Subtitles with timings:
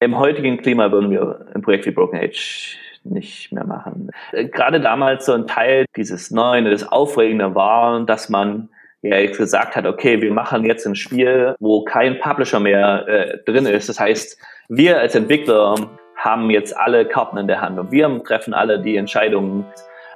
[0.00, 4.10] Im heutigen Klima würden wir ein Projekt wie Broken Age nicht mehr machen.
[4.32, 8.68] Äh, gerade damals so ein Teil dieses Neuen, das Aufregende war, dass man
[9.02, 13.38] ja jetzt gesagt hat, okay, wir machen jetzt ein Spiel, wo kein Publisher mehr äh,
[13.44, 13.88] drin ist.
[13.88, 14.38] Das heißt,
[14.68, 15.76] wir als Entwickler
[16.16, 19.64] haben jetzt alle Karten in der Hand und wir treffen alle die Entscheidungen.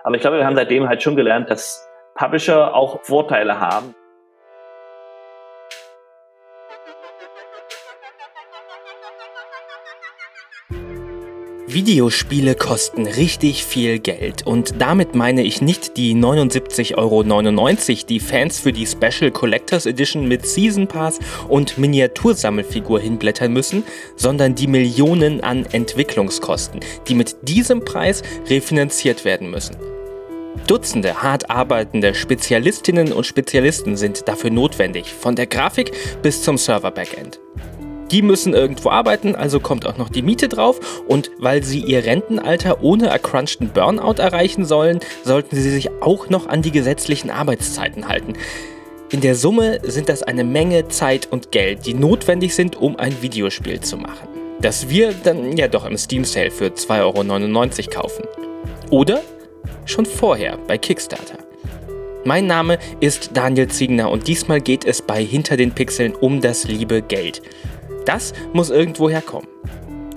[0.03, 3.95] Aber ich glaube, wir haben seitdem halt schon gelernt, dass Publisher auch Vorteile haben.
[11.73, 17.23] Videospiele kosten richtig viel Geld und damit meine ich nicht die 79,99 Euro,
[18.09, 23.85] die Fans für die Special Collectors Edition mit Season Pass und Miniatursammelfigur hinblättern müssen,
[24.17, 29.77] sondern die Millionen an Entwicklungskosten, die mit diesem Preis refinanziert werden müssen.
[30.67, 37.39] Dutzende hart arbeitende Spezialistinnen und Spezialisten sind dafür notwendig, von der Grafik bis zum Server-Backend.
[38.11, 41.03] Die müssen irgendwo arbeiten, also kommt auch noch die Miete drauf.
[41.07, 46.49] Und weil sie ihr Rentenalter ohne ercrunchten Burnout erreichen sollen, sollten sie sich auch noch
[46.49, 48.35] an die gesetzlichen Arbeitszeiten halten.
[49.13, 53.23] In der Summe sind das eine Menge Zeit und Geld, die notwendig sind, um ein
[53.23, 54.29] Videospiel zu machen.
[54.61, 58.25] Das wir dann ja doch im Steam Sale für 2,99 Euro kaufen.
[58.91, 59.23] Oder
[59.87, 61.39] schon vorher bei Kickstarter.
[62.25, 66.69] Mein Name ist Daniel Ziegner und diesmal geht es bei Hinter den Pixeln um das
[66.69, 67.41] liebe Geld.
[68.07, 69.49] Das muss irgendwo herkommen.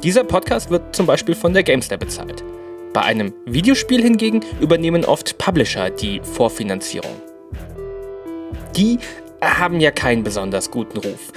[0.03, 2.43] Dieser Podcast wird zum Beispiel von der Gamestar bezahlt.
[2.93, 7.15] Bei einem Videospiel hingegen übernehmen oft Publisher die Vorfinanzierung.
[8.75, 8.99] Die
[9.41, 11.31] haben ja keinen besonders guten Ruf.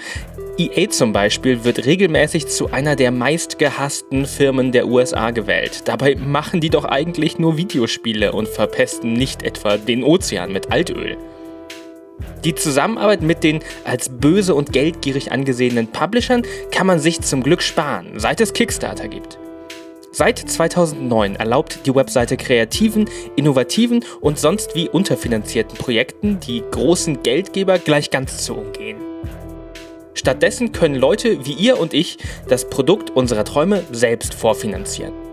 [0.58, 5.82] EA zum Beispiel wird regelmäßig zu einer der meistgehassten Firmen der USA gewählt.
[5.86, 11.18] Dabei machen die doch eigentlich nur Videospiele und verpesten nicht etwa den Ozean mit Altöl.
[12.44, 17.62] Die Zusammenarbeit mit den als böse und geldgierig angesehenen Publishern kann man sich zum Glück
[17.62, 19.38] sparen, seit es Kickstarter gibt.
[20.12, 27.78] Seit 2009 erlaubt die Webseite kreativen, innovativen und sonst wie unterfinanzierten Projekten die großen Geldgeber
[27.78, 28.96] gleich ganz zu umgehen.
[30.14, 32.16] Stattdessen können Leute wie ihr und ich
[32.48, 35.25] das Produkt unserer Träume selbst vorfinanzieren.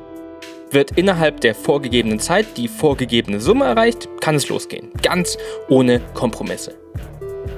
[0.74, 4.90] Wird innerhalb der vorgegebenen Zeit die vorgegebene Summe erreicht, kann es losgehen.
[5.04, 5.38] Ganz
[5.70, 6.74] ohne Kompromisse.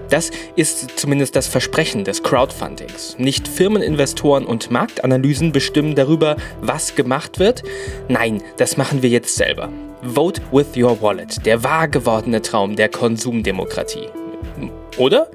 [0.10, 3.16] Das ist zumindest das Versprechen des Crowdfundings.
[3.18, 7.64] Nicht Firmeninvestoren und Marktanalysen bestimmen darüber, was gemacht wird.
[8.10, 9.70] Nein, das machen wir jetzt selber.
[10.04, 14.10] Vote with your wallet, der wahr gewordene Traum der Konsumdemokratie.
[14.98, 15.30] Oder?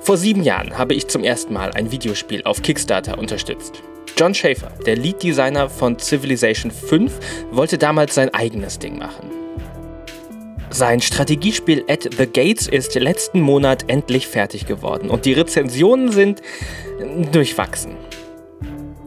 [0.00, 3.82] Vor sieben Jahren habe ich zum ersten Mal ein Videospiel auf Kickstarter unterstützt.
[4.16, 7.12] John Schaefer, der Lead-Designer von Civilization 5,
[7.52, 9.30] wollte damals sein eigenes Ding machen.
[10.70, 16.42] Sein Strategiespiel At the Gates ist letzten Monat endlich fertig geworden und die Rezensionen sind
[17.32, 17.96] durchwachsen.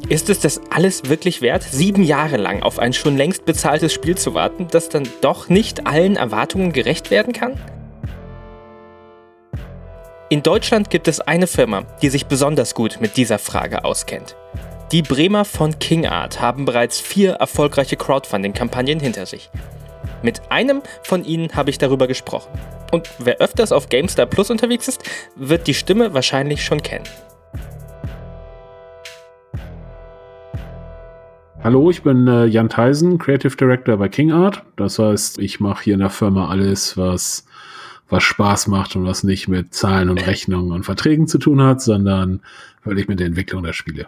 [0.09, 4.17] Ist es das alles wirklich wert, sieben Jahre lang auf ein schon längst bezahltes Spiel
[4.17, 7.57] zu warten, das dann doch nicht allen Erwartungen gerecht werden kann?
[10.29, 14.35] In Deutschland gibt es eine Firma, die sich besonders gut mit dieser Frage auskennt.
[14.93, 19.49] Die Bremer von King Art haben bereits vier erfolgreiche Crowdfunding-Kampagnen hinter sich.
[20.21, 22.51] Mit einem von ihnen habe ich darüber gesprochen.
[22.91, 25.03] Und wer öfters auf GameStar Plus unterwegs ist,
[25.35, 27.05] wird die Stimme wahrscheinlich schon kennen.
[31.63, 34.61] Hallo, ich bin äh, Jan Theisen, Creative Director bei King Art.
[34.75, 37.47] Das heißt, ich mache hier in der Firma alles, was,
[38.09, 41.81] was Spaß macht und was nicht mit Zahlen und Rechnungen und Verträgen zu tun hat,
[41.81, 42.41] sondern
[42.83, 44.05] wirklich mit der Entwicklung der Spiele.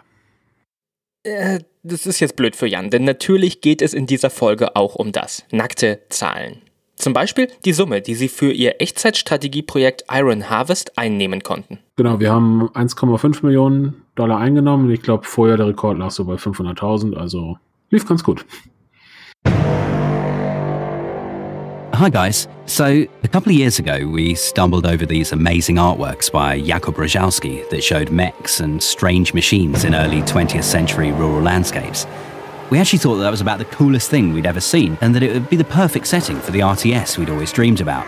[1.26, 4.94] Äh, das ist jetzt blöd für Jan, denn natürlich geht es in dieser Folge auch
[4.94, 5.44] um das.
[5.50, 6.62] Nackte Zahlen.
[6.94, 11.78] Zum Beispiel die Summe, die sie für ihr Echtzeitstrategieprojekt Iron Harvest einnehmen konnten.
[11.96, 14.90] Genau, wir haben 1,5 Millionen Dollar eingenommen.
[14.90, 17.58] Ich glaube, vorher der Rekord lag so bei 500.000, also
[17.90, 18.46] lief ganz gut.
[21.96, 22.46] Hi, guys.
[22.66, 27.66] So, a couple of years ago, we stumbled over these amazing artworks by Jakub Rajowski
[27.70, 32.06] that showed mechs and strange machines in early 20th century rural landscapes.
[32.68, 35.22] We actually thought that, that was about the coolest thing we'd ever seen, and that
[35.22, 38.04] it would be the perfect setting for the RTS we'd always dreamed about.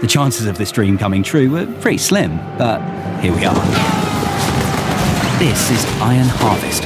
[0.00, 2.80] The chances of this dream coming true were pretty slim, but
[3.20, 3.54] here we are.
[5.38, 6.82] This is Iron Harvest,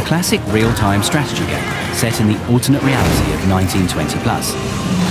[0.00, 5.05] a classic real time strategy game set in the alternate reality of 1920 plus.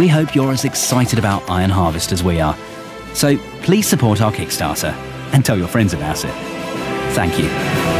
[0.00, 2.56] We hope you're as excited about Iron Harvest as we are.
[3.12, 4.94] So please support our Kickstarter
[5.34, 6.32] and tell your friends about it.
[7.12, 7.99] Thank you.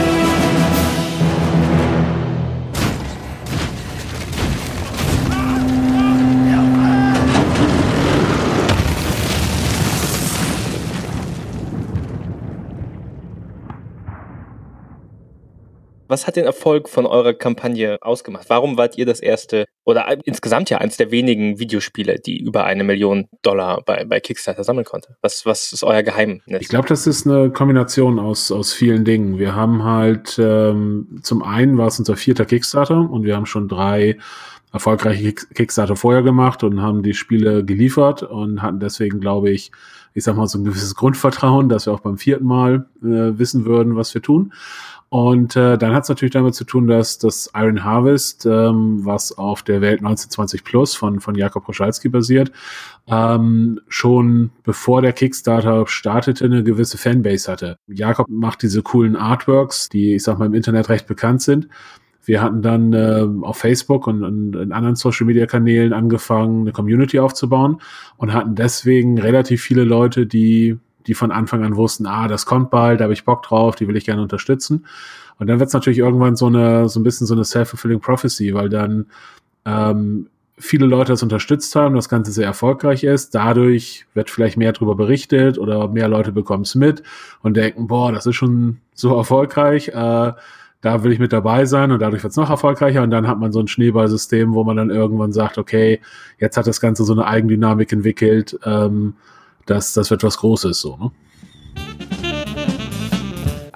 [16.10, 18.46] Was hat den Erfolg von eurer Kampagne ausgemacht?
[18.48, 22.82] Warum wart ihr das erste oder insgesamt ja eines der wenigen Videospiele, die über eine
[22.82, 25.14] Million Dollar bei, bei Kickstarter sammeln konnte?
[25.22, 26.42] Was, was ist euer Geheimnis?
[26.46, 29.38] Ich glaube, das ist eine Kombination aus, aus vielen Dingen.
[29.38, 33.68] Wir haben halt, ähm, zum einen war es unser vierter Kickstarter und wir haben schon
[33.68, 34.18] drei
[34.72, 39.70] erfolgreiche Kickstarter vorher gemacht und haben die Spiele geliefert und hatten deswegen, glaube ich,
[40.14, 43.64] ich sag mal, so ein gewisses Grundvertrauen, dass wir auch beim vierten Mal äh, wissen
[43.64, 44.52] würden, was wir tun.
[45.10, 49.36] Und äh, dann hat es natürlich damit zu tun, dass das Iron Harvest, ähm, was
[49.36, 52.52] auf der Welt 1920 Plus von, von Jakob Roschalski basiert,
[53.08, 57.76] ähm, schon bevor der Kickstarter startete, eine gewisse Fanbase hatte.
[57.88, 61.66] Jakob macht diese coolen Artworks, die, ich sag mal, im Internet recht bekannt sind.
[62.24, 66.72] Wir hatten dann äh, auf Facebook und, und in anderen Social Media Kanälen angefangen, eine
[66.72, 67.80] Community aufzubauen
[68.16, 72.70] und hatten deswegen relativ viele Leute, die die von Anfang an wussten, ah, das kommt
[72.70, 74.86] bald, da habe ich Bock drauf, die will ich gerne unterstützen.
[75.38, 78.52] Und dann wird es natürlich irgendwann so eine, so ein bisschen so eine self-fulfilling prophecy,
[78.54, 79.06] weil dann
[79.64, 83.34] ähm, viele Leute das unterstützt haben, das Ganze sehr erfolgreich ist.
[83.34, 87.02] Dadurch wird vielleicht mehr darüber berichtet oder mehr Leute bekommen es mit
[87.42, 89.88] und denken, boah, das ist schon so erfolgreich.
[89.88, 90.32] Äh,
[90.82, 93.38] da will ich mit dabei sein und dadurch wird es noch erfolgreicher und dann hat
[93.38, 96.00] man so ein Schneeballsystem, wo man dann irgendwann sagt, okay,
[96.38, 98.58] jetzt hat das Ganze so eine Eigendynamik entwickelt.
[98.64, 99.14] Ähm,
[99.66, 101.10] das, das wird was Großes so, ne?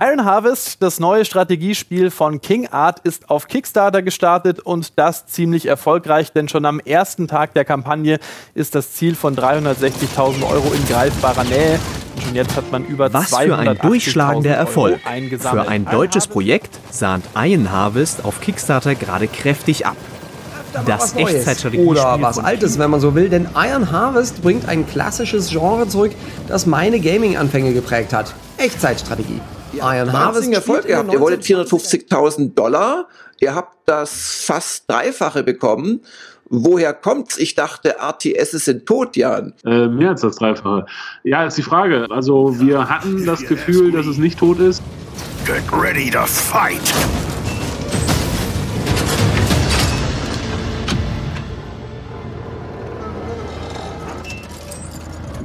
[0.01, 5.67] Iron Harvest, das neue Strategiespiel von King Art, ist auf Kickstarter gestartet und das ziemlich
[5.67, 8.19] erfolgreich, denn schon am ersten Tag der Kampagne
[8.55, 11.79] ist das Ziel von 360.000 Euro in greifbarer Nähe.
[12.17, 15.01] Und schon jetzt hat man über Was für ein durchschlagender Erfolg.
[15.39, 19.97] Für ein deutsches Projekt sahnt Iron Harvest auf Kickstarter gerade kräftig ab
[20.87, 23.29] das Echtzeitstrategie Oder was Altes, wenn man so will.
[23.29, 26.13] Denn Iron Harvest bringt ein klassisches Genre zurück,
[26.49, 28.35] das meine Gaming-Anfänge geprägt hat.
[28.57, 29.41] Echtzeitstrategie.
[29.73, 31.13] Ja, Iron Harvest Erfolg gehabt.
[31.13, 33.09] Ihr wolltet 450.000 Dollar.
[33.41, 36.01] Ihr habt das fast Dreifache bekommen.
[36.51, 37.39] Woher kommt's?
[37.39, 39.55] Ich dachte, RTS sind tot, Jan.
[39.65, 40.87] Äh, mehr als das Dreifache.
[41.25, 42.07] Ja, ist die Frage.
[42.11, 44.83] Also wir hatten das Gefühl, dass es nicht tot ist.
[45.47, 46.81] Get ready to fight!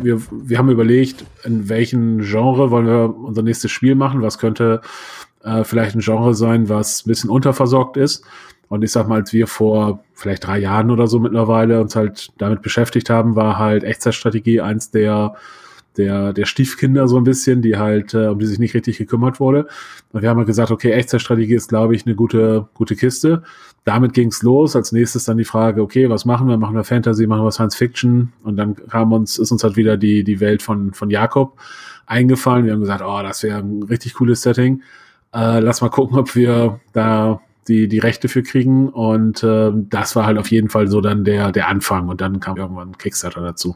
[0.04, 4.82] Wir, wir haben überlegt, in welchem Genre wollen wir unser nächstes Spiel machen, was könnte
[5.44, 8.24] äh, vielleicht ein Genre sein, was ein bisschen unterversorgt ist.
[8.68, 12.32] Und ich sag mal, als wir vor vielleicht drei Jahren oder so mittlerweile uns halt
[12.38, 15.36] damit beschäftigt haben, war halt Echtzeitstrategie eins der
[16.00, 19.40] der, der Stiefkinder so ein bisschen, die halt, äh, um die sich nicht richtig gekümmert
[19.40, 19.68] wurde.
[20.12, 23.44] Und wir haben halt gesagt, okay, Echtzeitstrategie ist, glaube ich, eine gute, gute Kiste.
[23.84, 24.76] Damit ging's los.
[24.76, 26.58] Als nächstes dann die Frage, okay, was machen wir?
[26.58, 28.32] Machen wir Fantasy, machen wir Science Fiction?
[28.44, 31.58] Und dann kam uns, ist uns halt wieder die, die Welt von, von Jakob
[32.06, 32.66] eingefallen.
[32.66, 34.82] Wir haben gesagt, oh, das wäre ein richtig cooles Setting.
[35.34, 38.90] Äh, lass mal gucken, ob wir da die, die Rechte für kriegen.
[38.90, 42.08] Und äh, das war halt auf jeden Fall so dann der, der Anfang.
[42.08, 43.76] Und dann kam irgendwann Kickstarter dazu.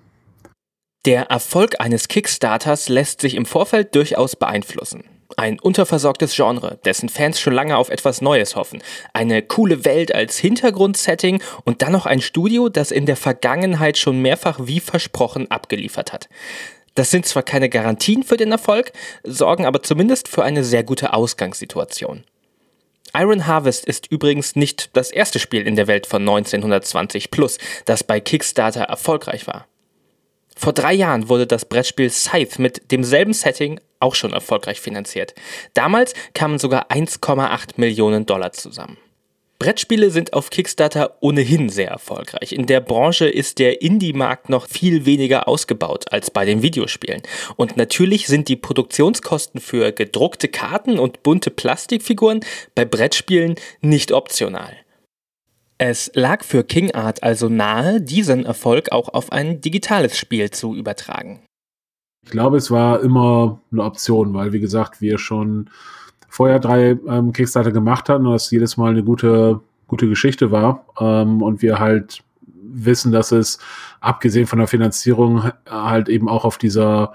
[1.05, 5.03] Der Erfolg eines Kickstarters lässt sich im Vorfeld durchaus beeinflussen.
[5.35, 8.81] Ein unterversorgtes Genre, dessen Fans schon lange auf etwas Neues hoffen.
[9.11, 14.21] Eine coole Welt als Hintergrundsetting und dann noch ein Studio, das in der Vergangenheit schon
[14.21, 16.29] mehrfach wie versprochen abgeliefert hat.
[16.95, 21.11] Das sind zwar keine Garantien für den Erfolg, sorgen aber zumindest für eine sehr gute
[21.11, 22.23] Ausgangssituation.
[23.13, 28.05] Iron Harvest ist übrigens nicht das erste Spiel in der Welt von 1920 Plus, das
[28.05, 29.67] bei Kickstarter erfolgreich war.
[30.55, 35.33] Vor drei Jahren wurde das Brettspiel Scythe mit demselben Setting auch schon erfolgreich finanziert.
[35.73, 38.97] Damals kamen sogar 1,8 Millionen Dollar zusammen.
[39.63, 42.51] Brettspiele sind auf Kickstarter ohnehin sehr erfolgreich.
[42.51, 47.21] In der Branche ist der Indie-Markt noch viel weniger ausgebaut als bei den Videospielen.
[47.55, 52.41] Und natürlich sind die Produktionskosten für gedruckte Karten und bunte Plastikfiguren
[52.75, 54.75] bei Brettspielen nicht optional.
[55.77, 60.75] Es lag für King Art also nahe, diesen Erfolg auch auf ein digitales Spiel zu
[60.75, 61.41] übertragen.
[62.23, 65.69] Ich glaube, es war immer eine Option, weil, wie gesagt, wir schon
[66.29, 70.85] vorher drei ähm, Kickstarter gemacht hatten und das jedes Mal eine gute, gute Geschichte war
[70.99, 73.59] ähm, und wir halt wissen, dass es
[73.99, 77.13] abgesehen von der Finanzierung halt eben auch auf dieser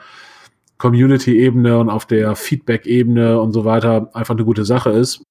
[0.78, 5.22] Community-Ebene und auf der Feedback-Ebene und so weiter einfach eine gute Sache ist.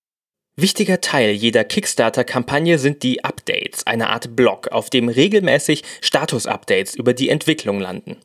[0.59, 7.13] Wichtiger Teil jeder Kickstarter-Kampagne sind die Updates, eine Art Blog, auf dem regelmäßig Status-Updates über
[7.13, 8.17] die Entwicklung landen.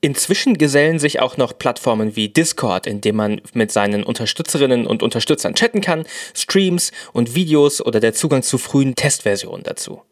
[0.00, 5.02] Inzwischen gesellen sich auch noch Plattformen wie Discord, in dem man mit seinen Unterstützerinnen und
[5.02, 10.02] Unterstützern chatten kann, Streams und Videos oder der Zugang zu frühen Testversionen dazu.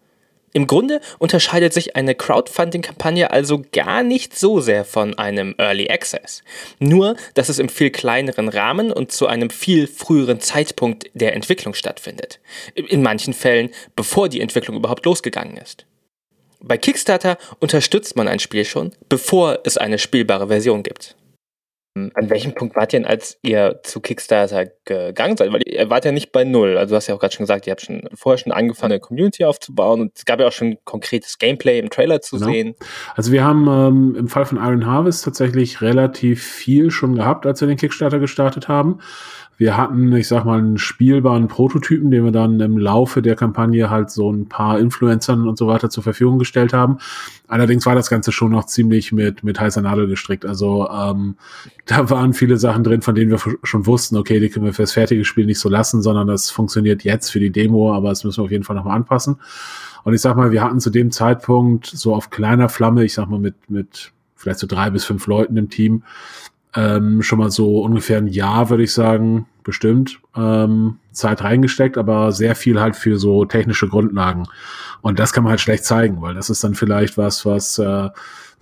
[0.57, 6.45] Im Grunde unterscheidet sich eine Crowdfunding-Kampagne also gar nicht so sehr von einem Early Access.
[6.79, 11.75] Nur, dass es im viel kleineren Rahmen und zu einem viel früheren Zeitpunkt der Entwicklung
[11.75, 12.39] stattfindet.
[12.77, 15.87] In manchen Fällen, bevor die Entwicklung überhaupt losgegangen ist.
[16.61, 21.17] Bei Kickstarter unterstützt man ein Spiel schon, bevor es eine spielbare Version gibt.
[21.97, 25.53] An welchem Punkt wart ihr denn, als ihr zu Kickstarter gegangen seid?
[25.53, 26.77] Weil ihr wart ja nicht bei Null.
[26.77, 29.01] Also du hast ja auch gerade schon gesagt, ihr habt schon vorher schon angefangen, eine
[29.01, 32.51] Community aufzubauen und es gab ja auch schon konkretes Gameplay im Trailer zu genau.
[32.51, 32.75] sehen.
[33.15, 37.61] Also wir haben ähm, im Fall von Iron Harvest tatsächlich relativ viel schon gehabt, als
[37.61, 38.99] wir den Kickstarter gestartet haben.
[39.57, 43.89] Wir hatten, ich sag mal, einen spielbaren Prototypen, den wir dann im Laufe der Kampagne
[43.89, 46.99] halt so ein paar Influencern und so weiter zur Verfügung gestellt haben.
[47.47, 50.45] Allerdings war das Ganze schon noch ziemlich mit, mit heißer Nadel gestrickt.
[50.45, 51.37] Also ähm,
[51.87, 54.93] da waren viele Sachen drin, von denen wir schon wussten, okay, die können wir fürs
[54.93, 58.39] fertige Spiel nicht so lassen, sondern das funktioniert jetzt für die Demo, aber das müssen
[58.39, 59.37] wir auf jeden Fall nochmal anpassen.
[60.05, 63.29] Und ich sag mal, wir hatten zu dem Zeitpunkt so auf kleiner Flamme, ich sag
[63.29, 66.03] mal mit, mit vielleicht so drei bis fünf Leuten im Team,
[66.75, 72.33] ähm, schon mal so ungefähr ein Jahr, würde ich sagen, bestimmt ähm, Zeit reingesteckt, aber
[72.33, 74.45] sehr viel halt für so technische Grundlagen.
[75.01, 78.09] Und das kann man halt schlecht zeigen, weil das ist dann vielleicht was, was äh,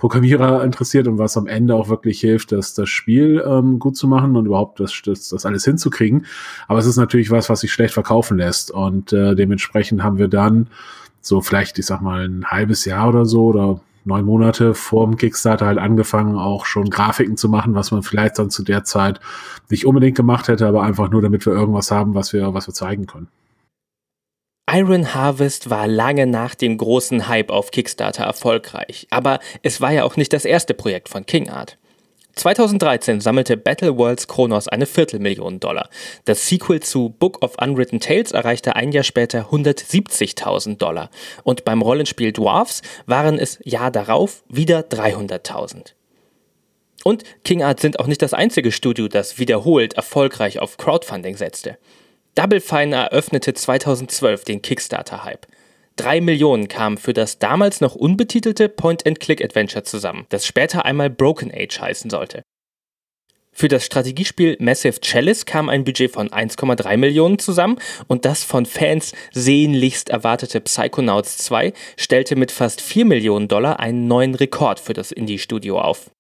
[0.03, 4.09] Programmierer interessiert und was am Ende auch wirklich hilft, das, das Spiel ähm, gut zu
[4.09, 6.27] machen und überhaupt das, das, das alles hinzukriegen.
[6.67, 8.73] Aber es ist natürlich was, was sich schlecht verkaufen lässt.
[8.73, 10.67] Und äh, dementsprechend haben wir dann
[11.21, 15.17] so vielleicht, ich sag mal, ein halbes Jahr oder so oder neun Monate vor dem
[15.17, 19.21] Kickstarter halt angefangen, auch schon Grafiken zu machen, was man vielleicht dann zu der Zeit
[19.71, 22.75] nicht unbedingt gemacht hätte, aber einfach nur, damit wir irgendwas haben, was wir, was wir
[22.75, 23.29] zeigen können.
[24.71, 30.05] Iron Harvest war lange nach dem großen Hype auf Kickstarter erfolgreich, aber es war ja
[30.05, 31.79] auch nicht das erste Projekt von King Art.
[32.35, 35.89] 2013 sammelte Battle Worlds Kronos eine Viertelmillion Dollar.
[36.25, 41.11] Das Sequel zu Book of Unwritten Tales erreichte ein Jahr später 170.000 Dollar.
[41.45, 45.93] Und beim Rollenspiel Dwarfs waren es Jahr darauf wieder 300.000.
[47.05, 51.79] Und King Art sind auch nicht das einzige Studio, das wiederholt erfolgreich auf Crowdfunding setzte.
[52.35, 55.47] Double Fine eröffnete 2012 den Kickstarter-Hype.
[55.97, 61.81] Drei Millionen kamen für das damals noch unbetitelte Point-and-Click-Adventure zusammen, das später einmal Broken Age
[61.81, 62.43] heißen sollte.
[63.55, 68.65] Für das Strategiespiel Massive Chalice kam ein Budget von 1,3 Millionen zusammen und das von
[68.65, 74.95] Fans sehnlichst erwartete Psychonauts 2 stellte mit fast 4 Millionen Dollar einen neuen Rekord für
[74.95, 76.11] das Indie-Studio auf.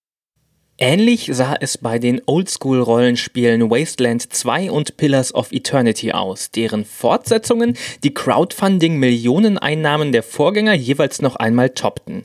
[0.84, 7.78] Ähnlich sah es bei den Oldschool-Rollenspielen Wasteland 2 und Pillars of Eternity aus, deren Fortsetzungen
[8.02, 12.24] die Crowdfunding-Millioneneinnahmen der Vorgänger jeweils noch einmal toppten.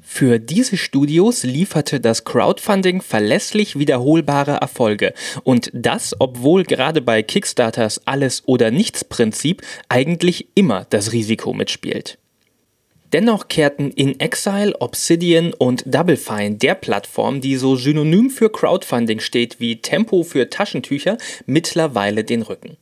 [0.00, 8.00] Für diese Studios lieferte das Crowdfunding verlässlich wiederholbare Erfolge und das, obwohl gerade bei Kickstarters
[8.06, 12.16] Alles- oder Nichts-Prinzip eigentlich immer das Risiko mitspielt.
[13.12, 19.20] Dennoch kehrten In Exile, Obsidian und Double Fine der Plattform, die so synonym für Crowdfunding
[19.20, 22.76] steht wie Tempo für Taschentücher, mittlerweile den Rücken.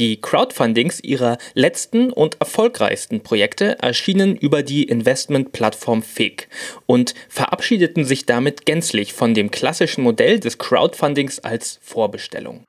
[0.00, 6.48] Die Crowdfundings ihrer letzten und erfolgreichsten Projekte erschienen über die Investmentplattform FIG
[6.86, 12.64] und verabschiedeten sich damit gänzlich von dem klassischen Modell des Crowdfundings als Vorbestellung.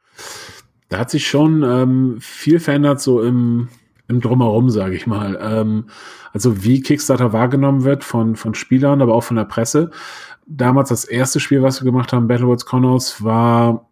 [0.89, 3.69] Da hat sich schon ähm, viel verändert, so im,
[4.11, 5.39] im Drumherum, sage ich mal.
[5.41, 5.85] Ähm,
[6.33, 9.89] also wie Kickstarter wahrgenommen wird von, von Spielern, aber auch von der Presse.
[10.45, 13.87] Damals das erste Spiel, was wir gemacht haben, Battleworlds Connors, war,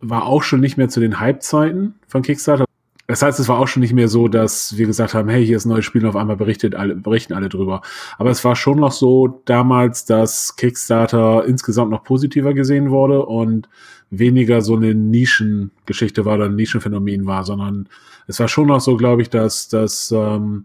[0.00, 2.64] war auch schon nicht mehr zu den Hype-Zeiten von Kickstarter.
[3.06, 5.58] Das heißt, es war auch schon nicht mehr so, dass wir gesagt haben, hey, hier
[5.58, 7.82] ist ein neues Spiel und auf einmal berichtet alle, berichten alle drüber.
[8.18, 13.68] Aber es war schon noch so damals, dass Kickstarter insgesamt noch positiver gesehen wurde und
[14.10, 17.88] weniger so eine Nischengeschichte war oder ein Nischenphänomen war, sondern
[18.26, 20.64] es war schon noch so, glaube ich, dass, dass ähm,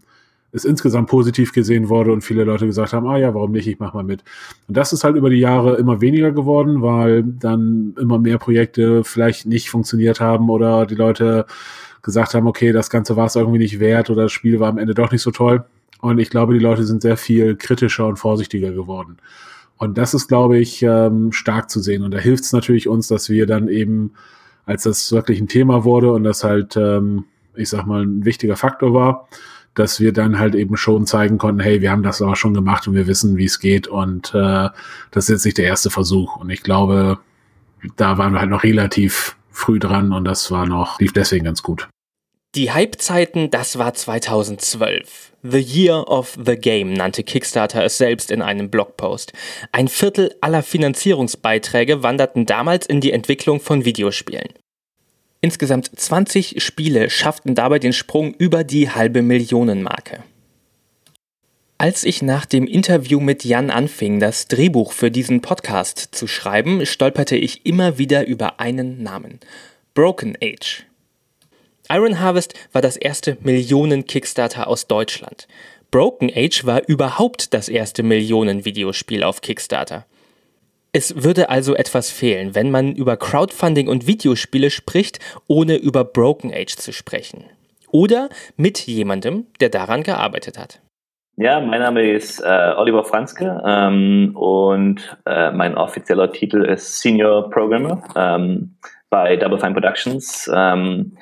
[0.52, 3.78] es insgesamt positiv gesehen wurde und viele Leute gesagt haben, ah ja, warum nicht, ich
[3.78, 4.24] mach mal mit.
[4.66, 9.04] Und das ist halt über die Jahre immer weniger geworden, weil dann immer mehr Projekte
[9.04, 11.46] vielleicht nicht funktioniert haben oder die Leute
[12.02, 14.78] gesagt haben, okay, das Ganze war es irgendwie nicht wert oder das Spiel war am
[14.78, 15.64] Ende doch nicht so toll.
[16.00, 19.18] Und ich glaube, die Leute sind sehr viel kritischer und vorsichtiger geworden.
[19.76, 22.02] Und das ist, glaube ich, ähm, stark zu sehen.
[22.02, 24.12] Und da hilft es natürlich uns, dass wir dann eben,
[24.66, 28.56] als das wirklich ein Thema wurde und das halt, ähm, ich sag mal, ein wichtiger
[28.56, 29.28] Faktor war,
[29.74, 32.88] dass wir dann halt eben schon zeigen konnten, hey, wir haben das aber schon gemacht
[32.88, 34.68] und wir wissen, wie es geht und äh,
[35.10, 36.36] das ist jetzt nicht der erste Versuch.
[36.36, 37.18] Und ich glaube,
[37.96, 41.62] da waren wir halt noch relativ früh dran und das war noch, lief deswegen ganz
[41.62, 41.88] gut.
[42.56, 45.32] Die Hypezeiten, das war 2012.
[45.44, 49.32] The Year of the Game nannte Kickstarter es selbst in einem Blogpost.
[49.70, 54.48] Ein Viertel aller Finanzierungsbeiträge wanderten damals in die Entwicklung von Videospielen.
[55.40, 60.24] Insgesamt 20 Spiele schafften dabei den Sprung über die halbe Millionenmarke.
[61.80, 66.84] Als ich nach dem Interview mit Jan anfing, das Drehbuch für diesen Podcast zu schreiben,
[66.84, 69.40] stolperte ich immer wieder über einen Namen.
[69.94, 70.84] Broken Age.
[71.88, 75.48] Iron Harvest war das erste Millionen-Kickstarter aus Deutschland.
[75.90, 80.04] Broken Age war überhaupt das erste Millionen-Videospiel auf Kickstarter.
[80.92, 86.52] Es würde also etwas fehlen, wenn man über Crowdfunding und Videospiele spricht, ohne über Broken
[86.52, 87.44] Age zu sprechen.
[87.90, 90.82] Oder mit jemandem, der daran gearbeitet hat.
[91.42, 97.48] Ja, mein Name ist äh, Oliver Franzke ähm, und äh, mein offizieller Titel ist Senior
[97.48, 98.74] Programmer ähm,
[99.08, 100.50] bei Double Fine Productions.
[100.54, 101.16] Ähm,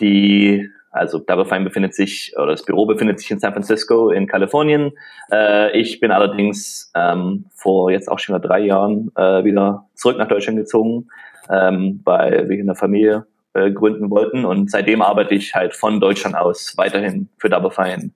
[0.00, 4.26] die, also Double Fine befindet sich, oder das Büro befindet sich in San Francisco in
[4.26, 4.92] Kalifornien.
[5.30, 10.16] Äh, ich bin allerdings ähm, vor jetzt auch schon wieder drei Jahren äh, wieder zurück
[10.16, 11.08] nach Deutschland gezogen,
[11.50, 16.00] ähm, weil wir in der Familie äh, gründen wollten und seitdem arbeite ich halt von
[16.00, 18.12] Deutschland aus weiterhin für Double Fine.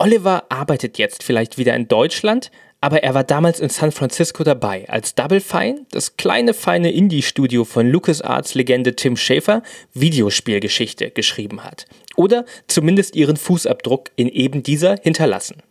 [0.00, 4.88] Oliver arbeitet jetzt vielleicht wieder in Deutschland, aber er war damals in San Francisco dabei,
[4.88, 9.62] als Double Fine, das kleine feine Indie-Studio von LucasArts-Legende Tim Schafer,
[9.94, 11.86] Videospielgeschichte geschrieben hat.
[12.14, 15.64] Oder zumindest ihren Fußabdruck in eben dieser hinterlassen.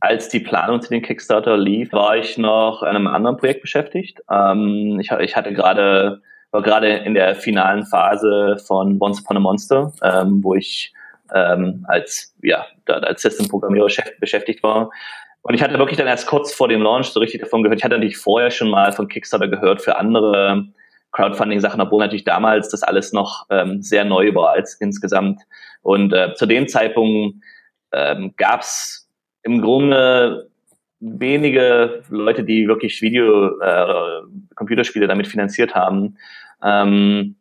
[0.00, 4.20] Als die Planung zu den Kickstarter lief, war ich noch an einem anderen Projekt beschäftigt.
[4.30, 9.40] Ähm, ich, ich, hatte gerade, war gerade in der finalen Phase von Once Upon a
[9.40, 10.94] Monster, ähm, wo ich
[11.34, 13.88] ähm, als, ja, als System-Programmierer
[14.20, 14.90] beschäftigt war.
[15.42, 17.78] Und ich hatte wirklich dann erst kurz vor dem Launch so richtig davon gehört.
[17.78, 20.66] Ich hatte natürlich vorher schon mal von Kickstarter gehört für andere
[21.12, 25.40] Crowdfunding-Sachen, obwohl natürlich damals das alles noch ähm, sehr neu war als insgesamt.
[25.82, 27.36] Und äh, zu dem Zeitpunkt
[27.92, 29.08] ähm, gab es
[29.44, 30.50] im Grunde
[30.98, 34.22] wenige Leute, die wirklich Video, äh,
[34.56, 36.16] Computerspiele damit finanziert haben.
[36.62, 37.36] Ähm,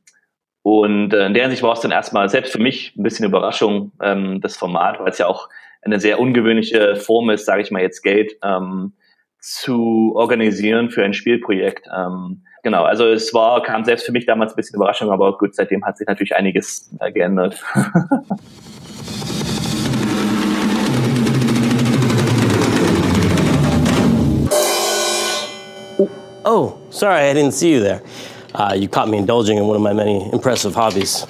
[0.65, 3.91] und äh, in der Hinsicht war es dann erstmal selbst für mich ein bisschen Überraschung,
[4.01, 5.47] ähm, das Format, weil es ja auch
[5.83, 8.93] eine sehr ungewöhnliche Form ist, sage ich mal jetzt Geld, ähm,
[9.39, 11.87] zu organisieren für ein Spielprojekt.
[11.95, 15.53] Ähm, genau, also es war, kam selbst für mich damals ein bisschen Überraschung, aber gut,
[15.53, 17.63] seitdem hat sich natürlich einiges äh, geändert.
[26.43, 28.01] oh, sorry, I didn't see you there.
[28.55, 31.25] Uh, you caught me indulging in one of my many impressive hobbies.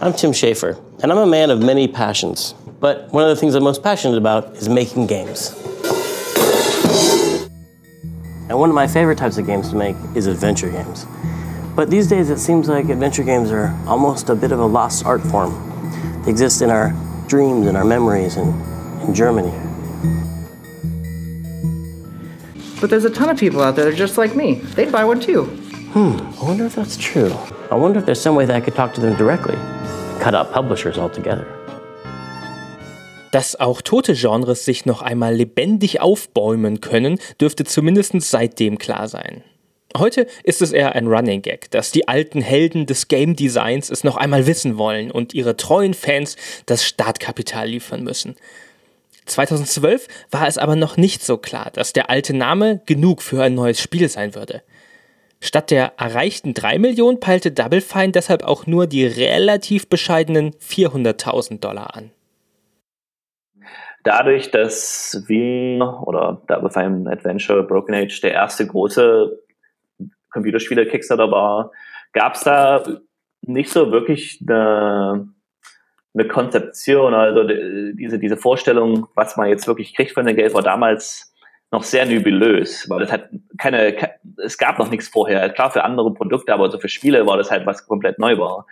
[0.00, 2.56] I'm Tim Schafer, and I'm a man of many passions.
[2.80, 5.52] But one of the things I'm most passionate about is making games.
[8.48, 11.06] And one of my favorite types of games to make is adventure games.
[11.76, 15.06] But these days it seems like adventure games are almost a bit of a lost
[15.06, 15.52] art form.
[16.24, 16.92] They exist in our
[17.28, 18.52] dreams and our memories and
[19.02, 19.52] in Germany.
[22.80, 24.54] But there's a ton of people out there that are just like me.
[24.54, 25.63] They'd buy one too.
[25.94, 27.30] Hmm, I wonder if that's true.
[27.70, 29.54] I wonder if there's some way that I could talk to them directly.
[30.18, 31.46] Cut out publishers altogether.
[33.30, 39.44] Dass auch tote Genres sich noch einmal lebendig aufbäumen können, dürfte zumindest seitdem klar sein.
[39.96, 44.02] Heute ist es eher ein Running Gag, dass die alten Helden des Game Designs es
[44.02, 46.34] noch einmal wissen wollen und ihre treuen Fans
[46.66, 48.34] das Startkapital liefern müssen.
[49.26, 53.54] 2012 war es aber noch nicht so klar, dass der alte Name genug für ein
[53.54, 54.62] neues Spiel sein würde.
[55.40, 61.60] Statt der erreichten 3 Millionen peilte Double Fine deshalb auch nur die relativ bescheidenen 400.000
[61.60, 62.10] Dollar an.
[64.04, 69.38] Dadurch, dass wir oder Double Fine Adventure Broken Age der erste große
[70.30, 71.72] Computerspieler Kickstarter war,
[72.12, 72.84] gab es da
[73.42, 75.28] nicht so wirklich eine,
[76.14, 77.44] eine Konzeption, also
[77.94, 81.33] diese, diese Vorstellung, was man jetzt wirklich kriegt von dem Geld, war damals
[81.70, 83.96] noch sehr nebulös, weil es hat keine,
[84.44, 85.50] es gab noch nichts vorher.
[85.50, 88.66] Klar für andere Produkte, aber so für Spiele war das halt was komplett neu war.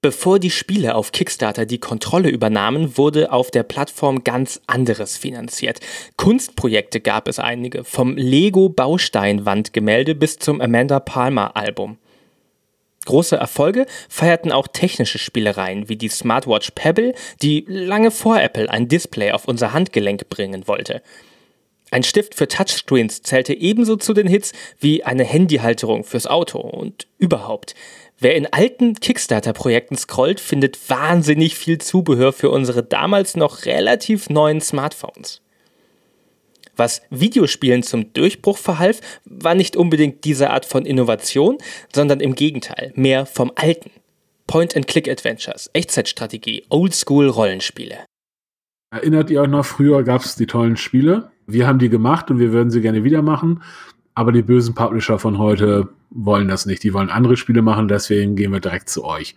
[0.00, 5.80] Bevor die Spiele auf Kickstarter die Kontrolle übernahmen, wurde auf der Plattform ganz anderes finanziert.
[6.16, 11.98] Kunstprojekte gab es einige, vom Lego Bausteinwandgemälde bis zum Amanda Palmer Album.
[13.06, 18.86] Große Erfolge feierten auch technische Spielereien wie die Smartwatch Pebble, die lange vor Apple ein
[18.86, 21.02] Display auf unser Handgelenk bringen wollte.
[21.90, 27.06] Ein Stift für Touchscreens zählte ebenso zu den Hits wie eine Handyhalterung fürs Auto und
[27.18, 27.74] überhaupt.
[28.18, 34.60] Wer in alten Kickstarter-Projekten scrollt, findet wahnsinnig viel Zubehör für unsere damals noch relativ neuen
[34.60, 35.40] Smartphones.
[36.76, 41.58] Was Videospielen zum Durchbruch verhalf, war nicht unbedingt diese Art von Innovation,
[41.92, 43.90] sondern im Gegenteil, mehr vom Alten.
[44.46, 48.04] Point-and-Click-Adventures, Echtzeitstrategie, Oldschool-Rollenspiele.
[48.90, 51.30] Erinnert ihr euch noch, früher gab es die tollen Spiele?
[51.48, 53.62] Wir haben die gemacht und wir würden sie gerne wieder machen.
[54.14, 56.82] Aber die bösen Publisher von heute wollen das nicht.
[56.82, 59.34] Die wollen andere Spiele machen, deswegen gehen wir direkt zu euch.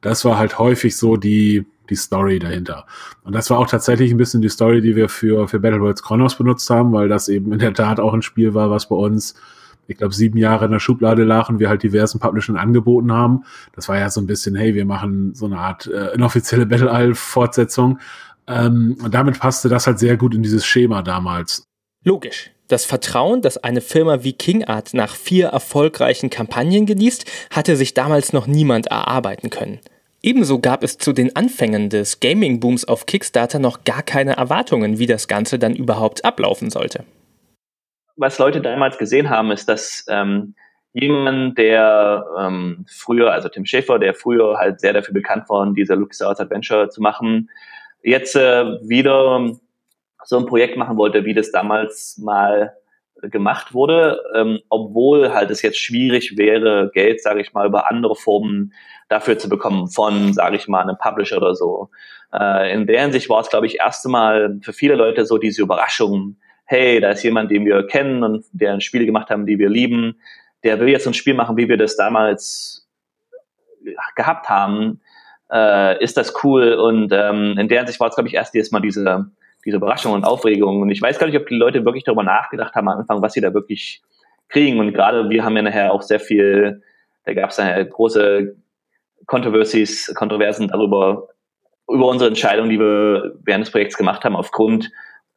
[0.00, 2.86] Das war halt häufig so die, die Story dahinter.
[3.24, 6.02] Und das war auch tatsächlich ein bisschen die Story, die wir für, für Battle Worlds
[6.02, 8.96] Chronos benutzt haben, weil das eben in der Tat auch ein Spiel war, was bei
[8.96, 9.34] uns
[9.88, 13.44] ich glaube, sieben Jahre in der Schublade lag und wir halt diversen Publishern angeboten haben.
[13.74, 16.90] Das war ja so ein bisschen, hey, wir machen so eine Art äh, inoffizielle Battle
[16.92, 17.98] Isle-Fortsetzung.
[18.48, 21.64] Ähm, und damit passte das halt sehr gut in dieses Schema damals.
[22.04, 22.50] Logisch.
[22.68, 27.94] Das Vertrauen, das eine Firma wie King Art nach vier erfolgreichen Kampagnen genießt, hatte sich
[27.94, 29.80] damals noch niemand erarbeiten können.
[30.22, 35.06] Ebenso gab es zu den Anfängen des Gaming-Booms auf Kickstarter noch gar keine Erwartungen, wie
[35.06, 37.04] das Ganze dann überhaupt ablaufen sollte.
[38.16, 40.54] Was Leute damals gesehen haben, ist, dass ähm,
[40.92, 45.94] jemand, der ähm, früher, also Tim Schäfer, der früher halt sehr dafür bekannt war, diese
[45.94, 47.48] LucasArts Adventure zu machen,
[48.02, 49.52] jetzt äh, wieder
[50.24, 52.74] so ein Projekt machen wollte, wie das damals mal
[53.22, 58.14] gemacht wurde, ähm, obwohl halt es jetzt schwierig wäre, Geld, sage ich mal, über andere
[58.14, 58.72] Formen
[59.08, 61.88] dafür zu bekommen, von, sage ich mal, einem Publisher oder so.
[62.32, 65.62] Äh, in der Hinsicht war es, glaube ich, erste Mal für viele Leute so diese
[65.62, 69.58] Überraschung, hey, da ist jemand, den wir kennen und der ein Spiel gemacht haben, die
[69.58, 70.20] wir lieben,
[70.62, 72.86] der will jetzt ein Spiel machen, wie wir das damals
[74.16, 75.00] gehabt haben.
[75.52, 76.74] Äh, ist das cool?
[76.74, 79.30] Und ähm, in der Hinsicht war es, glaube ich, erst jetzt mal diese
[79.64, 80.80] diese Überraschung und Aufregung.
[80.82, 83.32] Und ich weiß gar nicht, ob die Leute wirklich darüber nachgedacht haben am Anfang, was
[83.32, 84.02] sie da wirklich
[84.48, 84.78] kriegen.
[84.78, 86.82] Und gerade wir haben ja nachher auch sehr viel,
[87.24, 88.56] da gab es ja große
[89.26, 91.28] Controversies, Kontroversen darüber,
[91.86, 94.90] über unsere Entscheidung, die wir während des Projekts gemacht haben, aufgrund,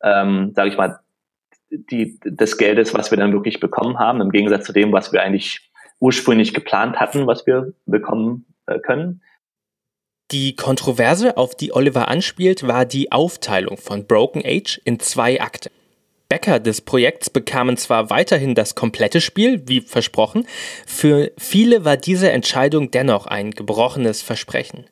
[0.03, 0.99] ähm, sage ich mal,
[1.69, 5.21] die, des Geldes, was wir dann wirklich bekommen haben, im Gegensatz zu dem, was wir
[5.23, 9.21] eigentlich ursprünglich geplant hatten, was wir bekommen äh, können.
[10.31, 15.69] Die Kontroverse, auf die Oliver anspielt, war die Aufteilung von Broken Age in zwei Akte.
[16.29, 20.47] Bäcker des Projekts bekamen zwar weiterhin das komplette Spiel, wie versprochen,
[20.87, 24.85] für viele war diese Entscheidung dennoch ein gebrochenes Versprechen.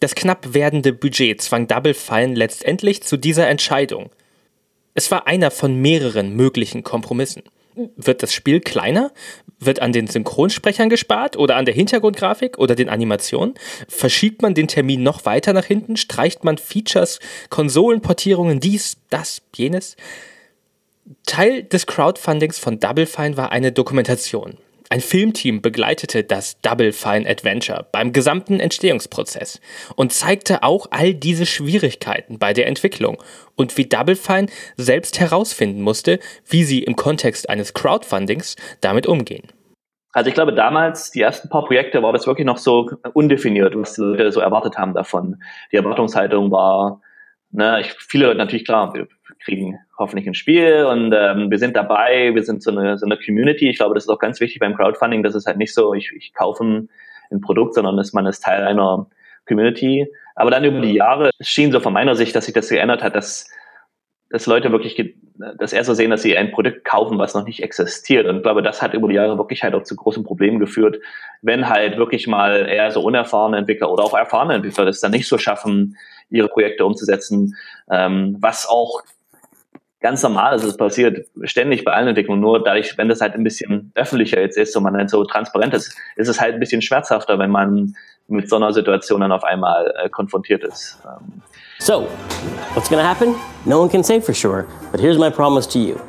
[0.00, 4.10] Das knapp werdende Budget zwang Double Fine letztendlich zu dieser Entscheidung.
[4.92, 7.44] Es war einer von mehreren möglichen Kompromissen.
[7.96, 9.12] Wird das Spiel kleiner?
[9.64, 13.54] Wird an den Synchronsprechern gespart oder an der Hintergrundgrafik oder den Animationen?
[13.86, 15.96] Verschiebt man den Termin noch weiter nach hinten?
[15.96, 19.96] Streicht man Features, Konsolenportierungen, dies, das, jenes?
[21.26, 24.58] Teil des Crowdfundings von Double Fine war eine Dokumentation.
[24.92, 29.58] Ein Filmteam begleitete das Double Fine Adventure beim gesamten Entstehungsprozess
[29.96, 33.16] und zeigte auch all diese Schwierigkeiten bei der Entwicklung
[33.56, 39.48] und wie Double Fine selbst herausfinden musste, wie sie im Kontext eines Crowdfundings damit umgehen.
[40.12, 43.94] Also ich glaube, damals, die ersten paar Projekte, war das wirklich noch so undefiniert, was
[43.94, 45.42] die Leute so erwartet haben davon.
[45.72, 47.00] Die Erwartungshaltung war,
[47.50, 48.92] ne, ich, viele Leute natürlich klar,
[49.44, 53.16] kriegen hoffentlich ein Spiel und ähm, wir sind dabei, wir sind so eine, so eine
[53.16, 53.68] Community.
[53.68, 56.12] Ich glaube, das ist auch ganz wichtig beim Crowdfunding, dass es halt nicht so, ich,
[56.16, 56.88] ich kaufe ein,
[57.30, 59.06] ein Produkt, sondern dass man ist Teil einer
[59.46, 60.06] Community.
[60.34, 63.14] Aber dann über die Jahre schien so von meiner Sicht, dass sich das geändert hat,
[63.14, 63.50] dass,
[64.30, 65.16] dass Leute wirklich,
[65.58, 68.26] dass eher so sehen, dass sie ein Produkt kaufen, was noch nicht existiert.
[68.26, 70.98] Und ich glaube, das hat über die Jahre wirklich halt auch zu großen Problemen geführt,
[71.42, 75.28] wenn halt wirklich mal eher so unerfahrene Entwickler oder auch erfahrene Entwickler das dann nicht
[75.28, 75.96] so schaffen,
[76.30, 77.54] ihre Projekte umzusetzen,
[77.90, 79.02] ähm, was auch
[80.02, 80.64] ganz normal ist.
[80.64, 82.40] Es passiert ständig bei allen Entwicklungen.
[82.40, 85.72] Nur dadurch, wenn das halt ein bisschen öffentlicher jetzt ist und man dann so transparent
[85.72, 87.94] ist, ist es halt ein bisschen schmerzhafter, wenn man
[88.28, 90.98] mit so einer Situation dann auf einmal äh, konfrontiert ist.
[91.04, 91.42] Ähm.
[91.78, 92.08] So,
[92.74, 93.34] what's to happen?
[93.64, 96.00] No one can say for sure, but here's my promise to you.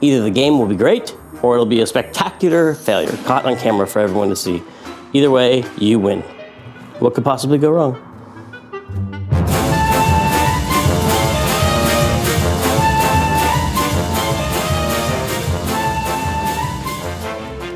[0.00, 3.86] Either the game will be great or it'll be a spectacular failure, caught on camera
[3.86, 4.62] for everyone to see.
[5.12, 6.22] Either way, you win.
[6.98, 8.05] What could possibly go wrong?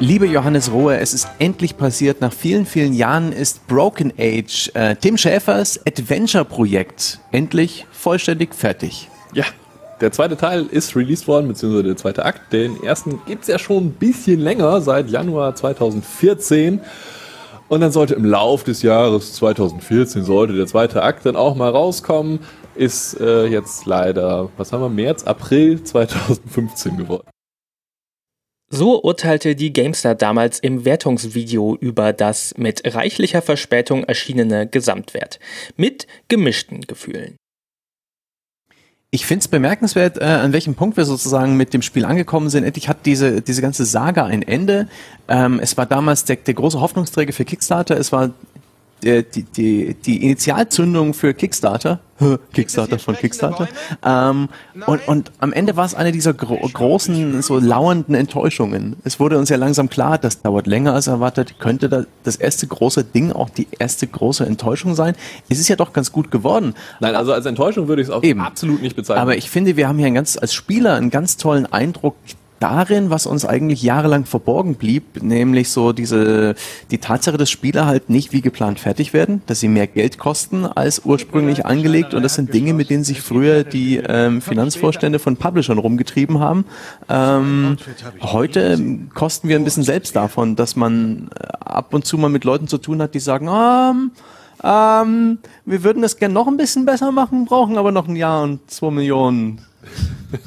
[0.02, 2.22] Liebe Johannes Rohe, es ist endlich passiert.
[2.22, 9.10] Nach vielen, vielen Jahren ist Broken Age, äh, Tim Schäfers Adventure-Projekt, endlich vollständig fertig.
[9.34, 9.44] Ja,
[10.00, 12.50] der zweite Teil ist released worden, beziehungsweise der zweite Akt.
[12.50, 16.80] Den ersten gibt es ja schon ein bisschen länger, seit Januar 2014.
[17.68, 21.68] Und dann sollte im Lauf des Jahres 2014 sollte der zweite Akt dann auch mal
[21.68, 22.38] rauskommen.
[22.74, 27.29] Ist äh, jetzt leider, was haben wir, März, April 2015 geworden.
[28.72, 35.40] So urteilte die GameStar damals im Wertungsvideo über das mit reichlicher Verspätung erschienene Gesamtwert.
[35.76, 37.34] Mit gemischten Gefühlen.
[39.12, 42.62] Ich finde es bemerkenswert, äh, an welchem Punkt wir sozusagen mit dem Spiel angekommen sind.
[42.62, 44.86] Endlich hat diese, diese ganze Saga ein Ende.
[45.26, 47.98] Ähm, es war damals der, der große Hoffnungsträger für Kickstarter.
[47.98, 48.30] Es war
[49.02, 52.00] die, die, die Initialzündung für Kickstarter.
[52.52, 53.68] Kickstarter von Kickstarter.
[54.04, 54.48] Ähm,
[54.86, 58.96] und, und am Ende war es eine dieser gro großen, so lauernden Enttäuschungen.
[59.04, 61.58] Es wurde uns ja langsam klar, das dauert länger als erwartet.
[61.58, 65.14] Könnte da das erste große Ding auch die erste große Enttäuschung sein?
[65.48, 66.74] Es ist ja doch ganz gut geworden.
[67.00, 68.40] Nein, also als Enttäuschung würde ich es auch Eben.
[68.40, 69.22] absolut nicht bezeichnen.
[69.22, 72.16] Aber ich finde, wir haben hier einen ganz, als Spieler einen ganz tollen Eindruck
[72.60, 76.54] darin, was uns eigentlich jahrelang verborgen blieb, nämlich so diese,
[76.90, 80.66] die Tatsache, dass Spiele halt nicht wie geplant fertig werden, dass sie mehr Geld kosten
[80.66, 85.36] als ursprünglich angelegt und das sind Dinge, mit denen sich früher die ähm, Finanzvorstände von
[85.36, 86.66] Publishern rumgetrieben haben.
[87.08, 87.78] Ähm,
[88.20, 88.78] heute
[89.14, 92.68] kosten wir ein bisschen selbst davon, dass man äh, ab und zu mal mit Leuten
[92.68, 94.10] zu tun hat, die sagen, ähm,
[94.62, 98.42] ähm, wir würden das gerne noch ein bisschen besser machen, brauchen aber noch ein Jahr
[98.42, 99.62] und zwei Millionen.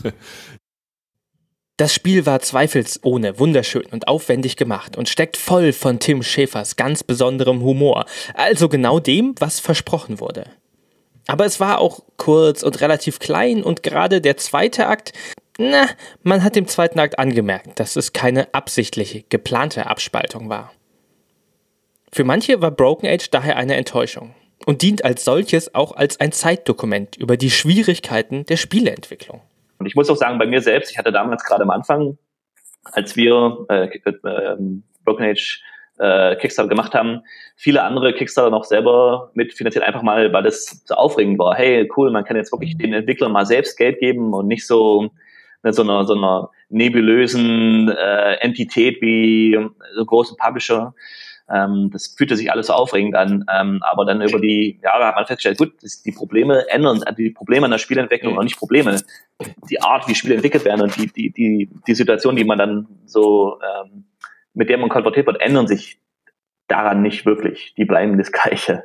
[1.78, 7.04] Das Spiel war zweifelsohne wunderschön und aufwendig gemacht und steckt voll von Tim Schäfers ganz
[7.04, 8.06] besonderem Humor,
[8.36, 10.46] also genau dem, was versprochen wurde.
[11.26, 15.14] Aber es war auch kurz und relativ klein und gerade der zweite Akt,
[15.58, 15.88] na,
[16.22, 20.74] man hat dem zweiten Akt angemerkt, dass es keine absichtliche, geplante Abspaltung war.
[22.12, 24.36] Für manche war Broken Age daher eine Enttäuschung
[24.68, 29.42] und dient als solches auch als ein Zeitdokument über die Schwierigkeiten der Spieleentwicklung.
[29.84, 32.18] Und ich muss auch sagen, bei mir selbst, ich hatte damals gerade am Anfang,
[32.94, 34.56] als wir äh, äh,
[35.04, 35.62] Broken Age
[36.00, 37.20] äh, Kickstarter gemacht haben,
[37.58, 41.56] viele andere Kickstarter noch selber mitfinanziert, einfach mal, weil das so aufregend war.
[41.56, 45.12] Hey, cool, man kann jetzt wirklich den Entwicklern mal selbst Geld geben und nicht so
[45.66, 49.60] so einer, so einer nebulösen äh, Entität wie
[49.96, 50.94] so große Publisher.
[51.54, 53.46] Ähm, das fühlte sich alles so aufregend an.
[53.54, 55.74] Ähm, aber dann über die Jahre hat man festgestellt, gut,
[56.06, 59.00] die Probleme ändern, also die Probleme an der Spielentwicklung, auch nicht Probleme,
[59.70, 62.88] die Art, wie Spiele entwickelt werden und die, die, die, die Situation, die man dann
[63.06, 64.06] so, ähm,
[64.54, 66.00] mit der man konfrontiert wird, ändern sich
[66.68, 67.74] daran nicht wirklich.
[67.78, 68.84] Die bleiben das Gleiche.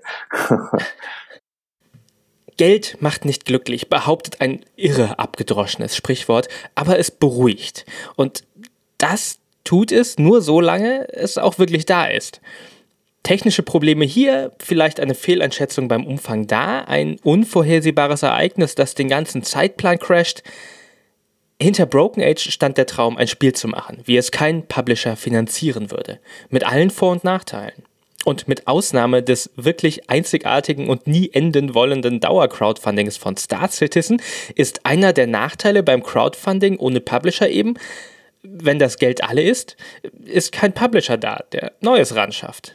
[2.58, 7.86] Geld macht nicht glücklich, behauptet ein irre abgedroschenes Sprichwort, aber es beruhigt.
[8.16, 8.42] Und
[8.98, 12.40] das tut es nur so lange es auch wirklich da ist.
[13.22, 19.42] Technische Probleme hier, vielleicht eine Fehleinschätzung beim Umfang da, ein unvorhersehbares Ereignis, das den ganzen
[19.42, 20.42] Zeitplan crasht.
[21.60, 25.90] Hinter Broken Age stand der Traum, ein Spiel zu machen, wie es kein Publisher finanzieren
[25.90, 27.84] würde, mit allen Vor- und Nachteilen.
[28.24, 34.22] Und mit Ausnahme des wirklich einzigartigen und nie enden wollenden Dauer-Crowdfundings von Star Citizen
[34.54, 37.74] ist einer der Nachteile beim Crowdfunding ohne Publisher eben,
[38.42, 39.76] wenn das Geld alle ist,
[40.24, 42.74] ist kein Publisher da, der Neues ran schafft.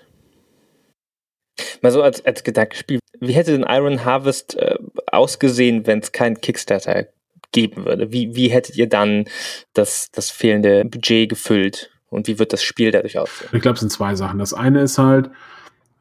[1.81, 4.75] Mal so als, als Gedankenspiel, wie hätte denn Iron Harvest äh,
[5.11, 7.07] ausgesehen, wenn es keinen Kickstarter
[7.51, 8.11] geben würde?
[8.11, 9.25] Wie, wie hättet ihr dann
[9.73, 11.91] das, das fehlende Budget gefüllt?
[12.09, 13.49] Und wie wird das Spiel dadurch aussehen?
[13.53, 14.39] Ich glaube, es sind zwei Sachen.
[14.39, 15.29] Das eine ist halt,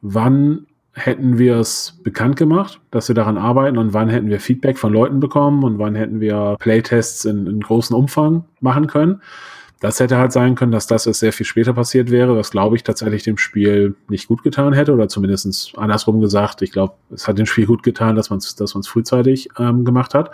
[0.01, 4.79] wann hätten wir es bekannt gemacht, dass wir daran arbeiten und wann hätten wir Feedback
[4.79, 9.23] von Leuten bekommen und wann hätten wir Playtests in, in großem Umfang machen können.
[9.81, 12.85] Das hätte halt sein können, dass das sehr viel später passiert wäre, was glaube ich
[12.85, 16.63] tatsächlich dem Spiel nicht gut getan hätte oder zumindest andersrum gesagt.
[16.63, 20.15] Ich glaube, es hat dem Spiel gut getan, dass man es dass frühzeitig ähm, gemacht
[20.15, 20.31] hat.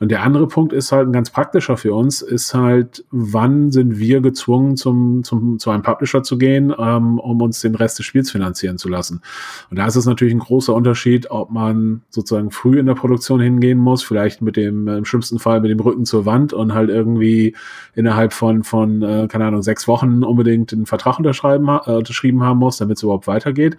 [0.00, 3.98] Und der andere Punkt ist halt ein ganz praktischer für uns, ist halt, wann sind
[3.98, 8.06] wir gezwungen, zum, zum, zu einem Publisher zu gehen, ähm, um uns den Rest des
[8.06, 9.20] Spiels finanzieren zu lassen.
[9.68, 13.40] Und da ist es natürlich ein großer Unterschied, ob man sozusagen früh in der Produktion
[13.40, 16.88] hingehen muss, vielleicht mit dem, im schlimmsten Fall mit dem Rücken zur Wand und halt
[16.88, 17.54] irgendwie
[17.94, 22.58] innerhalb von, von äh, keine Ahnung, sechs Wochen unbedingt einen Vertrag unterschreiben, äh, unterschrieben haben
[22.58, 23.76] muss, damit es überhaupt weitergeht.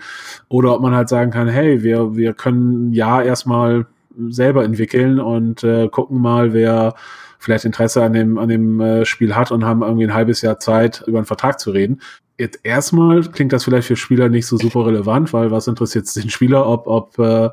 [0.49, 3.87] Oder ob man halt sagen kann, hey, wir, wir können ja erstmal
[4.29, 6.95] selber entwickeln und äh, gucken mal, wer
[7.39, 10.59] vielleicht Interesse an dem, an dem äh, Spiel hat und haben irgendwie ein halbes Jahr
[10.59, 12.01] Zeit, über einen Vertrag zu reden.
[12.37, 16.13] Jetzt erstmal klingt das vielleicht für Spieler nicht so super relevant, weil was interessiert es
[16.13, 17.49] den Spieler, ob, ob äh,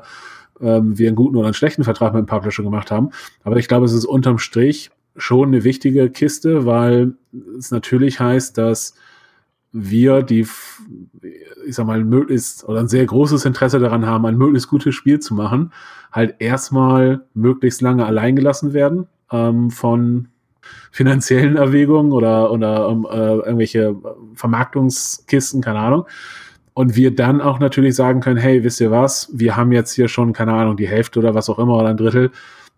[0.61, 3.09] ähm, wir einen guten oder einen schlechten Vertrag mit dem Publisher gemacht haben.
[3.43, 7.13] Aber ich glaube, es ist unterm Strich schon eine wichtige Kiste, weil
[7.57, 8.95] es natürlich heißt, dass
[9.71, 10.47] wir die,
[11.69, 15.19] ich sag mal, möglichst oder ein sehr großes Interesse daran haben, ein möglichst gutes Spiel
[15.19, 15.71] zu machen,
[16.11, 20.27] halt erstmal möglichst lange allein gelassen werden ähm, von
[20.91, 23.95] finanziellen Erwägungen oder, oder um, äh, irgendwelche
[24.33, 26.05] Vermarktungskisten, keine Ahnung.
[26.73, 30.07] Und wir dann auch natürlich sagen können, hey, wisst ihr was, wir haben jetzt hier
[30.07, 32.31] schon, keine Ahnung, die Hälfte oder was auch immer oder ein Drittel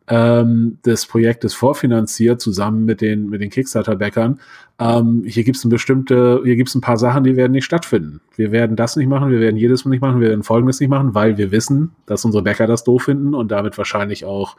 [0.07, 4.39] ähm, des Projektes vorfinanziert, zusammen mit den, mit den Kickstarter-Bäckern.
[4.79, 8.21] Ähm, hier gibt es bestimmte, hier gibt es ein paar Sachen, die werden nicht stattfinden.
[8.35, 11.13] Wir werden das nicht machen, wir werden jedes nicht machen, wir werden folgendes nicht machen,
[11.13, 14.57] weil wir wissen, dass unsere Bäcker das doof finden und damit wahrscheinlich auch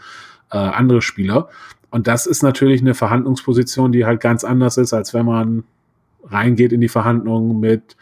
[0.51, 1.49] äh, andere Spieler.
[1.91, 5.65] Und das ist natürlich eine Verhandlungsposition, die halt ganz anders ist, als wenn man
[6.25, 7.97] reingeht in die Verhandlungen mit,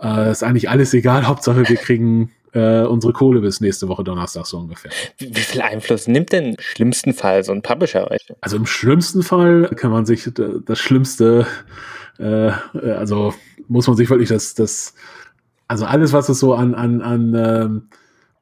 [0.00, 4.46] äh, ist eigentlich alles egal, Hauptsache wir kriegen äh, unsere Kohle bis nächste Woche Donnerstag
[4.46, 4.90] so ungefähr.
[5.18, 8.08] Wie, wie viel Einfluss nimmt denn im schlimmsten Fall so ein Publisher?
[8.40, 11.46] Also im schlimmsten Fall kann man sich das Schlimmste,
[12.18, 13.34] äh, also
[13.68, 14.94] muss man sich wirklich das, das,
[15.68, 17.88] also alles, was es so an, an, an, ähm,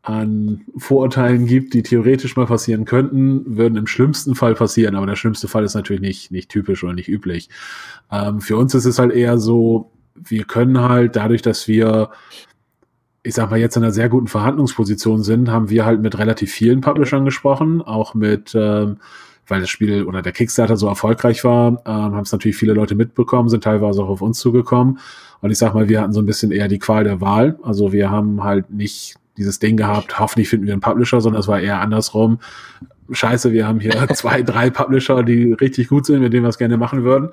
[0.02, 5.16] an Vorurteilen gibt, die theoretisch mal passieren könnten, würden im schlimmsten Fall passieren, aber der
[5.16, 7.48] schlimmste Fall ist natürlich nicht, nicht typisch oder nicht üblich.
[8.12, 12.10] Ähm, für uns ist es halt eher so, wir können halt dadurch, dass wir
[13.24, 16.52] ich sag mal, jetzt in einer sehr guten Verhandlungsposition sind, haben wir halt mit relativ
[16.52, 18.98] vielen Publishern gesprochen, auch mit, ähm,
[19.48, 22.94] weil das Spiel oder der Kickstarter so erfolgreich war, ähm, haben es natürlich viele Leute
[22.94, 24.98] mitbekommen, sind teilweise auch auf uns zugekommen.
[25.40, 27.58] Und ich sag mal, wir hatten so ein bisschen eher die Qual der Wahl.
[27.62, 31.48] Also wir haben halt nicht dieses Ding gehabt, hoffentlich finden wir einen Publisher, sondern es
[31.48, 32.40] war eher andersrum.
[33.10, 36.58] Scheiße, wir haben hier zwei, drei Publisher, die richtig gut sind, mit denen wir es
[36.58, 37.30] gerne machen würden.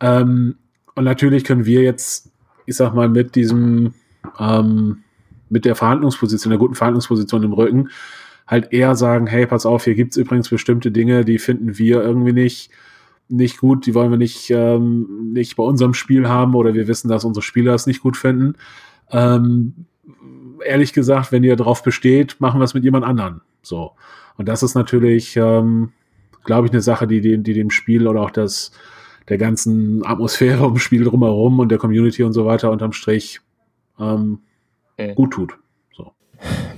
[0.00, 0.56] Ähm,
[0.94, 2.30] und natürlich können wir jetzt,
[2.66, 3.94] ich sag mal, mit diesem
[4.38, 5.03] ähm,
[5.48, 7.90] mit der Verhandlungsposition, der guten Verhandlungsposition im Rücken,
[8.46, 12.32] halt eher sagen, hey, pass auf, hier gibt's übrigens bestimmte Dinge, die finden wir irgendwie
[12.32, 12.70] nicht,
[13.28, 17.08] nicht gut, die wollen wir nicht, ähm, nicht bei unserem Spiel haben oder wir wissen,
[17.08, 18.54] dass unsere Spieler es nicht gut finden.
[19.10, 19.86] Ähm,
[20.64, 23.40] ehrlich gesagt, wenn ihr darauf besteht, machen wir es mit jemand anderen.
[23.62, 23.92] So.
[24.36, 25.92] Und das ist natürlich, ähm,
[26.44, 28.72] glaube ich, eine Sache, die, die, die dem Spiel oder auch das,
[29.28, 33.40] der ganzen Atmosphäre um Spiel drumherum und der Community und so weiter unterm Strich
[33.98, 34.40] ähm,
[34.98, 35.14] mhm.
[35.14, 35.54] gut tut.
[35.96, 36.12] So.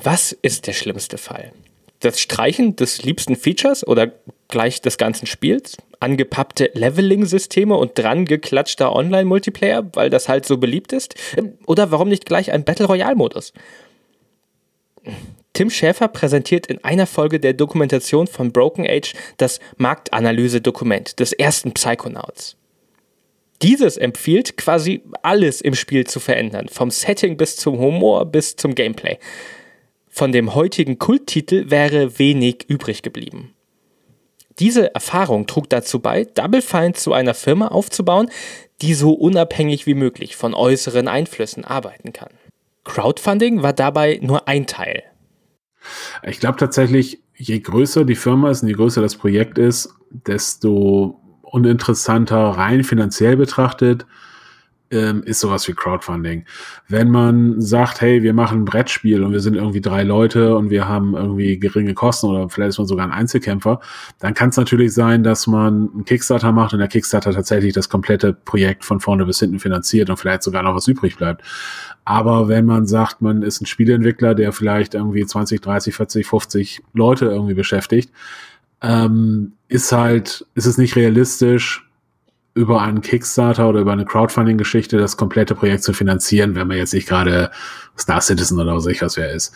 [0.03, 1.53] Was ist der schlimmste Fall?
[2.01, 4.13] Das Streichen des liebsten Features oder
[4.49, 5.77] gleich des ganzen Spiels?
[5.99, 11.15] Angepappte Leveling-Systeme und dran geklatschter Online-Multiplayer, weil das halt so beliebt ist?
[11.67, 13.55] Oder warum nicht gleich ein Battle Royale-Modus?
[15.55, 21.73] Tim Schäfer präsentiert in einer Folge der Dokumentation von Broken Age das Marktanalyse-Dokument des ersten
[21.73, 22.57] Psychonauts.
[23.63, 28.75] Dieses empfiehlt quasi alles im Spiel zu verändern, vom Setting bis zum Humor bis zum
[28.75, 29.19] Gameplay.
[30.09, 33.53] Von dem heutigen Kulttitel wäre wenig übrig geblieben.
[34.59, 38.31] Diese Erfahrung trug dazu bei, Double Fine zu einer Firma aufzubauen,
[38.81, 42.31] die so unabhängig wie möglich von äußeren Einflüssen arbeiten kann.
[42.85, 45.03] Crowdfunding war dabei nur ein Teil.
[46.27, 51.21] Ich glaube tatsächlich, je größer die Firma ist und je größer das Projekt ist, desto
[51.51, 54.07] uninteressanter rein finanziell betrachtet,
[54.91, 56.45] ähm, ist sowas wie Crowdfunding.
[56.89, 60.71] Wenn man sagt, hey, wir machen ein Brettspiel und wir sind irgendwie drei Leute und
[60.71, 63.81] wir haben irgendwie geringe Kosten oder vielleicht ist man sogar ein Einzelkämpfer,
[64.21, 67.89] dann kann es natürlich sein, dass man einen Kickstarter macht und der Kickstarter tatsächlich das
[67.89, 71.43] komplette Projekt von vorne bis hinten finanziert und vielleicht sogar noch was übrig bleibt.
[72.05, 76.83] Aber wenn man sagt, man ist ein Spieleentwickler, der vielleicht irgendwie 20, 30, 40, 50
[76.93, 78.13] Leute irgendwie beschäftigt,
[78.83, 81.83] ähm, ist halt, ist es nicht realistisch,
[82.55, 86.95] über einen Kickstarter oder über eine Crowdfunding-Geschichte das komplette Projekt zu finanzieren, wenn man jetzt
[86.95, 87.51] nicht gerade
[87.99, 89.55] Star Citizen oder so ich was wer ist.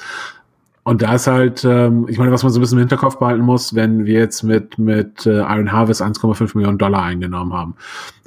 [0.83, 3.42] Und da ist halt, ähm, ich meine, was man so ein bisschen im Hinterkopf behalten
[3.42, 7.74] muss, wenn wir jetzt mit, mit äh, Iron Harvest 1,5 Millionen Dollar eingenommen haben,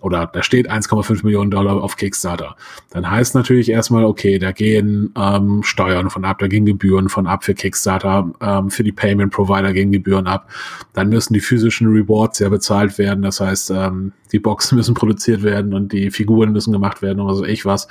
[0.04, 2.56] oder da steht 1,5 Millionen Dollar auf Kickstarter,
[2.92, 7.26] dann heißt natürlich erstmal, okay, da gehen ähm, Steuern von ab, da gehen Gebühren von
[7.26, 10.50] ab für Kickstarter, ähm, für die Payment Provider gehen Gebühren ab,
[10.94, 15.44] dann müssen die physischen Rewards ja bezahlt werden, das heißt, ähm, die Boxen müssen produziert
[15.44, 17.88] werden und die Figuren müssen gemacht werden oder so ich was.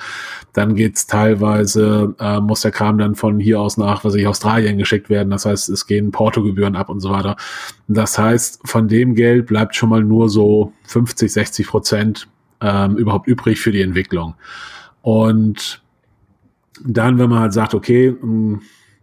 [0.53, 4.77] Dann geht's teilweise, äh, muss der Kram dann von hier aus nach, was ich, Australien
[4.77, 7.37] geschickt werden, das heißt, es gehen Portogebühren ab und so weiter.
[7.89, 12.02] Das heißt, von dem Geld bleibt schon mal nur so 50, 60 Prozent
[12.61, 14.35] ähm, überhaupt übrig für die Entwicklung.
[15.03, 15.83] Und
[16.85, 18.15] dann, wenn man halt sagt, okay,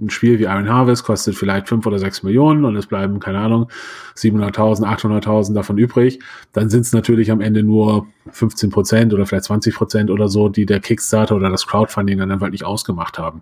[0.01, 3.39] ein Spiel wie Iron Harvest kostet vielleicht fünf oder sechs Millionen und es bleiben, keine
[3.39, 3.69] Ahnung,
[4.15, 6.19] 700.000, 800.000 davon übrig,
[6.53, 10.47] dann sind es natürlich am Ende nur 15 Prozent oder vielleicht 20 Prozent oder so,
[10.47, 13.41] die der Kickstarter oder das Crowdfunding dann einfach nicht ausgemacht haben.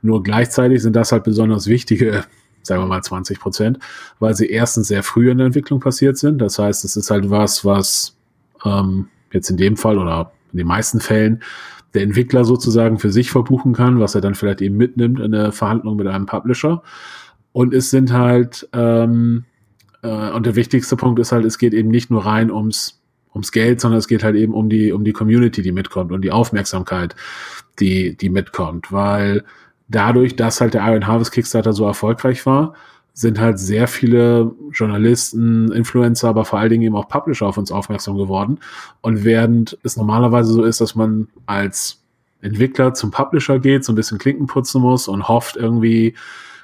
[0.00, 2.24] Nur gleichzeitig sind das halt besonders wichtige
[2.66, 3.78] sagen wir mal 20 Prozent,
[4.18, 6.38] weil sie erstens sehr früh in der Entwicklung passiert sind.
[6.38, 8.15] Das heißt, es ist halt was, was
[8.66, 11.42] ähm, jetzt in dem Fall oder in den meisten Fällen
[11.94, 15.52] der Entwickler sozusagen für sich verbuchen kann, was er dann vielleicht eben mitnimmt in der
[15.52, 16.82] Verhandlung mit einem Publisher.
[17.52, 19.44] Und es sind halt, ähm,
[20.02, 23.00] äh, und der wichtigste Punkt ist halt, es geht eben nicht nur rein ums,
[23.32, 26.22] ums Geld, sondern es geht halt eben um die, um die Community, die mitkommt und
[26.22, 27.16] die Aufmerksamkeit,
[27.80, 29.44] die, die mitkommt, weil
[29.88, 32.74] dadurch, dass halt der Iron Harvest Kickstarter so erfolgreich war,
[33.18, 37.72] sind halt sehr viele Journalisten, Influencer, aber vor allen Dingen eben auch Publisher auf uns
[37.72, 38.58] aufmerksam geworden.
[39.00, 42.02] Und während es normalerweise so ist, dass man als
[42.42, 46.12] Entwickler zum Publisher geht, so ein bisschen Klinken putzen muss und hofft irgendwie,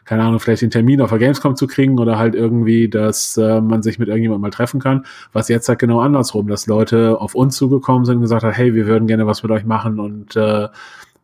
[0.05, 3.63] keine Ahnung, vielleicht den Termin auf der Gamescom zu kriegen oder halt irgendwie, dass äh,
[3.63, 5.07] man sich mit irgendjemandem mal treffen kann.
[5.33, 8.75] Was jetzt halt genau andersrum, dass Leute auf uns zugekommen sind und gesagt haben, hey,
[8.75, 10.69] wir würden gerne was mit euch machen und äh,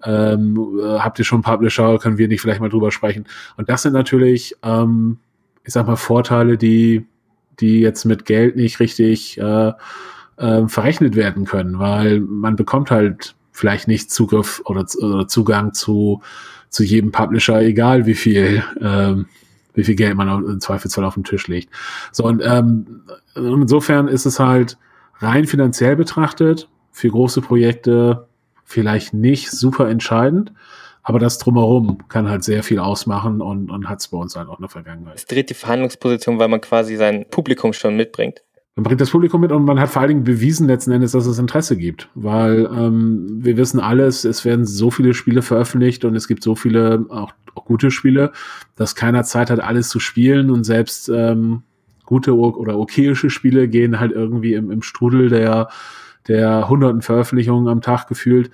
[0.05, 1.99] Ähm, äh, habt ihr schon Publisher?
[1.99, 3.25] Können wir nicht vielleicht mal drüber sprechen?
[3.57, 5.19] Und das sind natürlich, ähm,
[5.69, 7.05] ich sag mal, Vorteile, die,
[7.61, 9.73] die jetzt mit Geld nicht richtig äh,
[10.39, 16.23] äh, verrechnet werden können, weil man bekommt halt vielleicht nicht Zugriff oder, oder Zugang zu,
[16.71, 19.27] zu jedem Publisher, egal wie viel, ähm,
[19.75, 21.69] wie viel Geld man im Zweifelsfall auf den Tisch legt.
[22.13, 23.03] So, und ähm,
[23.35, 24.79] insofern ist es halt
[25.19, 28.27] rein finanziell betrachtet für große Projekte
[28.65, 30.51] vielleicht nicht super entscheidend,
[31.09, 34.47] aber das drumherum kann halt sehr viel ausmachen und, und hat es bei uns halt
[34.47, 35.17] auch in der Vergangenheit.
[35.17, 38.43] Es dreht die Verhandlungsposition, weil man quasi sein Publikum schon mitbringt.
[38.77, 41.25] Man bringt das Publikum mit und man hat vor allen Dingen bewiesen letzten Endes, dass
[41.25, 42.11] es Interesse gibt.
[42.15, 46.55] Weil ähm, wir wissen alles, es werden so viele Spiele veröffentlicht und es gibt so
[46.55, 48.33] viele auch, auch gute Spiele,
[48.77, 51.63] dass keiner Zeit hat, alles zu spielen und selbst ähm,
[52.05, 55.71] gute oder okayische Spiele gehen halt irgendwie im, im Strudel der
[56.27, 58.51] der hunderten Veröffentlichungen am Tag gefühlt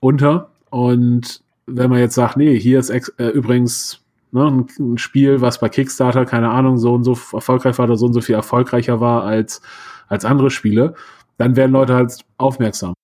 [0.00, 0.50] unter.
[0.68, 4.02] Und wenn man jetzt sagt, nee, hier ist äh, übrigens
[4.32, 8.06] ne, ein, Spiel, was bei Kickstarter, keine Ahnung, so und so erfolgreich war oder so
[8.06, 9.62] und so viel erfolgreicher war als,
[10.08, 10.94] als andere Spiele,
[11.38, 12.94] dann werden Leute halt aufmerksam.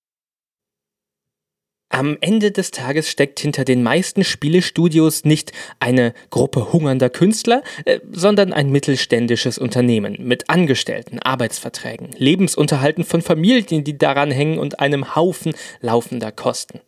[1.91, 7.99] Am Ende des Tages steckt hinter den meisten Spielestudios nicht eine Gruppe hungernder Künstler, äh,
[8.11, 15.15] sondern ein mittelständisches Unternehmen mit Angestellten, Arbeitsverträgen, Lebensunterhalten von Familien, die daran hängen und einem
[15.15, 16.79] Haufen laufender Kosten.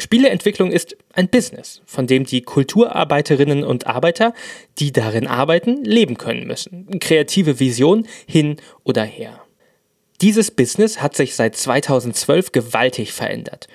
[0.00, 4.34] Spieleentwicklung ist ein Business, von dem die Kulturarbeiterinnen und Arbeiter,
[4.78, 6.98] die darin arbeiten, leben können müssen.
[7.00, 9.40] Kreative Vision hin oder her.
[10.20, 13.68] Dieses Business hat sich seit 2012 gewaltig verändert.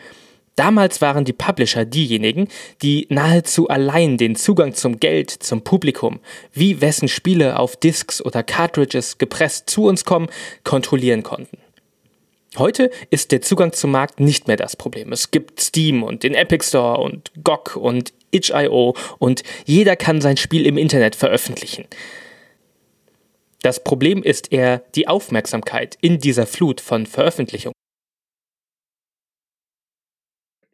[0.55, 2.47] Damals waren die Publisher diejenigen,
[2.82, 6.21] die nahezu allein den Zugang zum Geld, zum Publikum,
[6.53, 10.30] wie wessen Spiele auf Discs oder Cartridges gepresst zu uns kommen,
[10.63, 11.57] kontrollieren konnten.
[12.58, 15.12] Heute ist der Zugang zum Markt nicht mehr das Problem.
[15.12, 20.38] Es gibt Steam und den Epic Store und GOG und itch.io und jeder kann sein
[20.38, 21.86] Spiel im Internet veröffentlichen.
[23.62, 27.74] Das Problem ist eher die Aufmerksamkeit in dieser Flut von Veröffentlichungen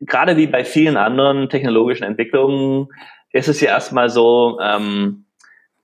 [0.02, 2.88] gerade wie bei vielen anderen technologischen Entwicklungen
[3.32, 5.26] ist es ja erstmal so, ähm,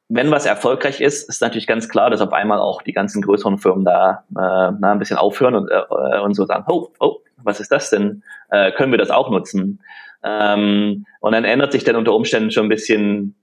[0.10, 3.58] wenn was erfolgreich ist, ist natürlich ganz klar, dass auf einmal auch die ganzen größeren
[3.58, 7.60] Firmen da äh, na, ein bisschen aufhören und, äh, und so sagen, oh, oh, was
[7.60, 8.24] ist das denn?
[8.50, 9.82] Äh, können wir das auch nutzen?
[10.24, 13.36] Ähm, und dann ändert sich dann unter Umständen schon ein bisschen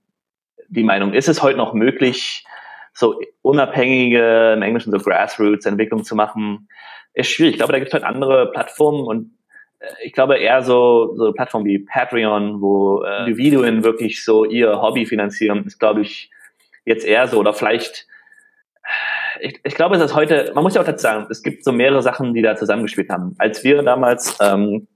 [0.67, 1.13] die Meinung.
[1.13, 2.45] Ist es heute noch möglich,
[2.93, 6.67] so unabhängige, im Englischen so Grassroots-Entwicklung zu machen?
[7.13, 7.53] Ist schwierig.
[7.53, 9.35] Ich glaube, da gibt es halt andere Plattformen und
[10.03, 15.05] ich glaube eher so, so Plattformen wie Patreon, wo äh, Individuen wirklich so ihr Hobby
[15.05, 16.31] finanzieren, ist glaube ich
[16.85, 18.07] jetzt eher so oder vielleicht
[19.39, 21.71] ich, ich glaube, es ist heute, man muss ja auch dazu sagen, es gibt so
[21.71, 23.35] mehrere Sachen, die da zusammengespielt haben.
[23.37, 24.87] Als wir damals ähm,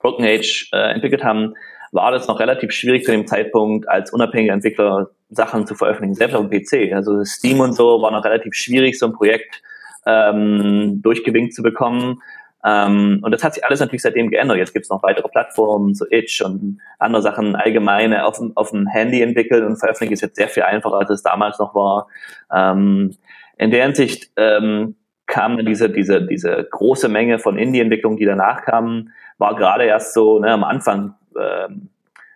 [0.00, 1.54] Broken Age äh, entwickelt haben,
[1.92, 6.34] war das noch relativ schwierig zu dem Zeitpunkt, als unabhängiger Entwickler Sachen zu veröffentlichen, selbst
[6.34, 6.94] auf dem PC.
[6.94, 9.62] Also Steam und so war noch relativ schwierig, so ein Projekt
[10.06, 12.22] ähm, durchgewinkt zu bekommen.
[12.64, 14.56] Ähm, und das hat sich alles natürlich seitdem geändert.
[14.56, 18.86] Jetzt gibt es noch weitere Plattformen, so Itch und andere Sachen allgemeine auf, auf dem
[18.86, 22.08] Handy entwickelt und veröffentlichen ist jetzt sehr viel einfacher, als es damals noch war.
[22.52, 23.16] Ähm,
[23.58, 24.96] in der Hinsicht ähm,
[25.26, 30.38] kam diese, diese, diese große Menge von Indie-Entwicklungen, die danach kamen, war gerade erst so
[30.38, 31.14] ne, am Anfang.
[31.40, 31.88] Ähm,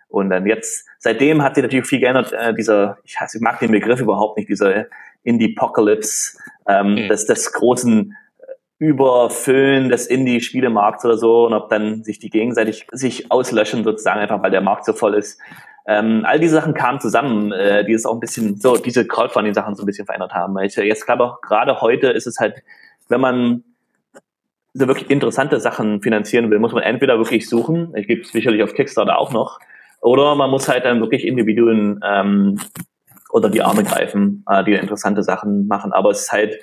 [0.09, 2.33] und dann jetzt, seitdem hat sich natürlich viel geändert.
[2.33, 4.85] Äh, dieser, ich, ich mag den Begriff überhaupt nicht, dieser
[5.23, 7.07] Indie-Pocalypse, ähm, mhm.
[7.09, 8.15] des, des großen
[8.79, 14.41] Überfüllen des Indie-Spielemarkts oder so und ob dann sich die gegenseitig sich auslöschen sozusagen einfach,
[14.43, 15.39] weil der Markt so voll ist.
[15.87, 19.75] Ähm, all diese Sachen kamen zusammen, äh, die es auch ein bisschen so diese Crowdfunding-Sachen
[19.75, 20.57] so ein bisschen verändert haben.
[20.59, 22.61] Ich jetzt glaube auch gerade heute ist es halt,
[23.07, 23.63] wenn man
[24.73, 28.61] so wirklich interessante Sachen finanzieren will, muss man entweder wirklich suchen, ich gebe es sicherlich
[28.61, 29.59] auf Kickstarter auch noch,
[30.01, 32.59] oder man muss halt dann wirklich Individuen ähm,
[33.31, 35.93] oder die Arme greifen, äh, die interessante Sachen machen.
[35.93, 36.59] Aber es ist halt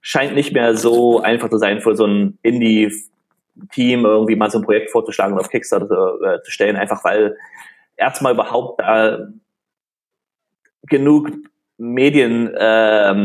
[0.00, 4.64] scheint nicht mehr so einfach zu sein für so ein Indie-Team irgendwie mal so ein
[4.64, 7.36] Projekt vorzuschlagen und auf Kickstarter zu, äh, zu stellen, einfach weil
[7.96, 9.28] erstmal überhaupt da
[10.86, 11.30] genug
[11.78, 13.16] Medienempfang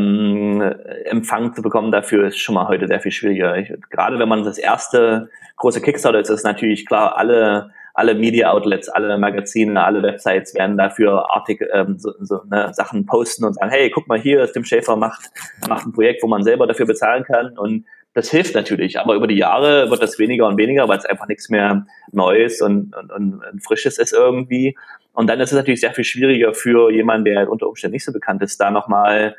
[1.11, 3.57] ähm, zu bekommen, dafür ist schon mal heute sehr viel schwieriger.
[3.57, 8.51] Ich, gerade wenn man das erste große Kickstarter ist, ist natürlich klar, alle alle Media
[8.51, 13.53] Outlets, alle Magazine, alle Websites werden dafür Artikel, ähm, so, so ne, Sachen posten und
[13.53, 15.31] sagen, hey, guck mal hier, Tim Schäfer macht,
[15.67, 17.85] macht ein Projekt, wo man selber dafür bezahlen kann und
[18.15, 21.27] das hilft natürlich, aber über die Jahre wird das weniger und weniger, weil es einfach
[21.27, 24.77] nichts mehr Neues und, und, und, Frisches ist irgendwie.
[25.11, 28.13] Und dann ist es natürlich sehr viel schwieriger für jemanden, der unter Umständen nicht so
[28.13, 29.35] bekannt ist, da nochmal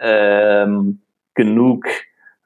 [0.00, 1.02] ähm,
[1.34, 1.86] genug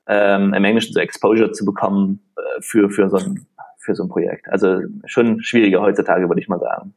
[0.06, 3.46] ähm, im Englischen so Exposure zu bekommen äh, für, für so ein
[3.90, 4.48] für so ein Projekt.
[4.48, 6.94] Also schon schwieriger heutzutage, würde ich mal sagen.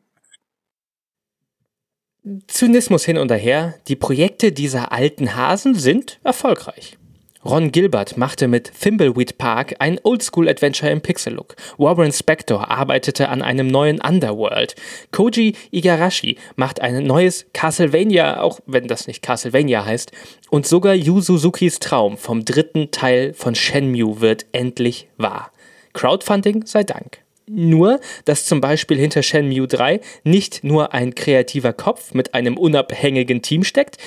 [2.48, 6.98] Zynismus hin und her, die Projekte dieser alten Hasen sind erfolgreich.
[7.44, 11.58] Ron Gilbert machte mit Thimbleweed Park ein Oldschool-Adventure im Pixel-Look.
[11.78, 14.76] Warren Spector arbeitete an einem neuen Underworld.
[15.12, 20.14] Koji Igarashi macht ein neues Castlevania, auch wenn das nicht Castlevania heißt.
[20.52, 25.52] Und sogar Yu Suzukis Traum vom dritten Teil von Shenmue wird endlich wahr.
[25.94, 27.20] Crowdfunding sei Dank.
[27.46, 33.42] Nur, dass zum Beispiel hinter Shenmue 3 nicht nur ein kreativer Kopf mit einem unabhängigen
[33.42, 33.98] Team steckt,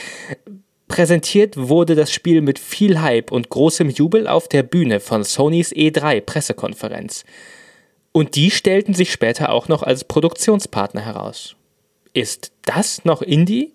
[0.88, 5.72] Präsentiert wurde das Spiel mit viel Hype und großem Jubel auf der Bühne von Sonys
[5.72, 7.24] E3 Pressekonferenz.
[8.12, 11.56] Und die stellten sich später auch noch als Produktionspartner heraus.
[12.12, 13.74] Ist das noch Indie?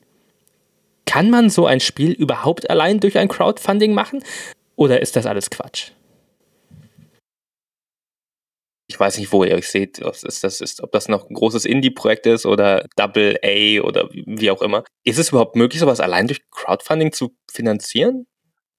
[1.05, 4.24] Kann man so ein Spiel überhaupt allein durch ein Crowdfunding machen?
[4.78, 5.91] Oder ist das alles Quatsch?
[8.92, 11.64] Ich weiß nicht, wo ihr euch seht, ob das, ist, ob das noch ein großes
[11.64, 14.84] Indie-Projekt ist oder Double A oder wie auch immer.
[15.06, 18.28] Ist es überhaupt möglich, sowas allein durch Crowdfunding zu finanzieren?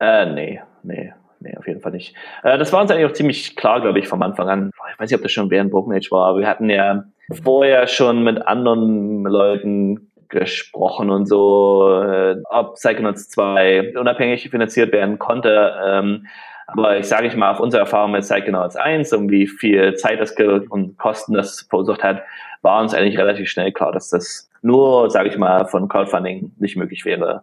[0.00, 1.14] Äh, nee, nee.
[1.40, 2.14] Nee, auf jeden Fall nicht.
[2.44, 4.70] Äh, das war uns eigentlich auch ziemlich klar, glaube ich, vom Anfang an.
[4.92, 7.04] Ich weiß nicht, ob das schon während Broken Age war, aber wir hatten ja
[7.42, 15.18] vorher schon mit anderen Leuten gesprochen und so, äh, ob Psychonauts 2 unabhängig finanziert werden
[15.18, 15.74] konnte.
[15.84, 16.26] Ähm,
[16.72, 20.20] aber ich sage ich mal, auf unsere Erfahrung mit Psychonauts 1 und wie viel Zeit
[20.20, 20.34] das
[20.68, 22.22] und Kosten das verursacht hat,
[22.62, 26.76] war uns eigentlich relativ schnell klar, dass das nur, sage ich mal, von Crowdfunding nicht
[26.76, 27.42] möglich wäre.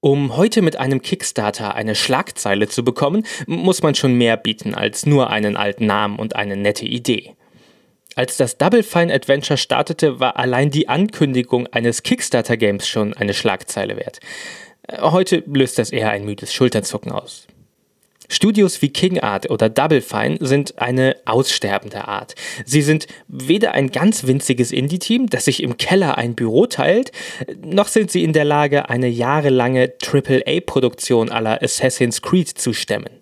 [0.00, 5.06] Um heute mit einem Kickstarter eine Schlagzeile zu bekommen, muss man schon mehr bieten als
[5.06, 7.34] nur einen alten Namen und eine nette Idee.
[8.14, 13.96] Als das Double Fine Adventure startete, war allein die Ankündigung eines Kickstarter-Games schon eine Schlagzeile
[13.96, 14.20] wert.
[15.00, 17.46] Heute löst das eher ein müdes Schulternzucken aus.
[18.28, 22.34] Studios wie King Art oder Double Fine sind eine aussterbende Art.
[22.64, 27.10] Sie sind weder ein ganz winziges Indie-Team, das sich im Keller ein Büro teilt,
[27.64, 33.18] noch sind sie in der Lage, eine jahrelange AAA-Produktion aller Assassin's Creed zu stemmen.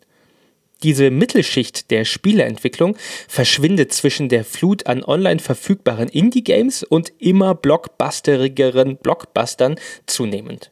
[0.82, 2.96] Diese Mittelschicht der Spieleentwicklung
[3.28, 9.76] verschwindet zwischen der Flut an online verfügbaren Indie-Games und immer blockbusterigeren Blockbustern
[10.06, 10.70] zunehmend.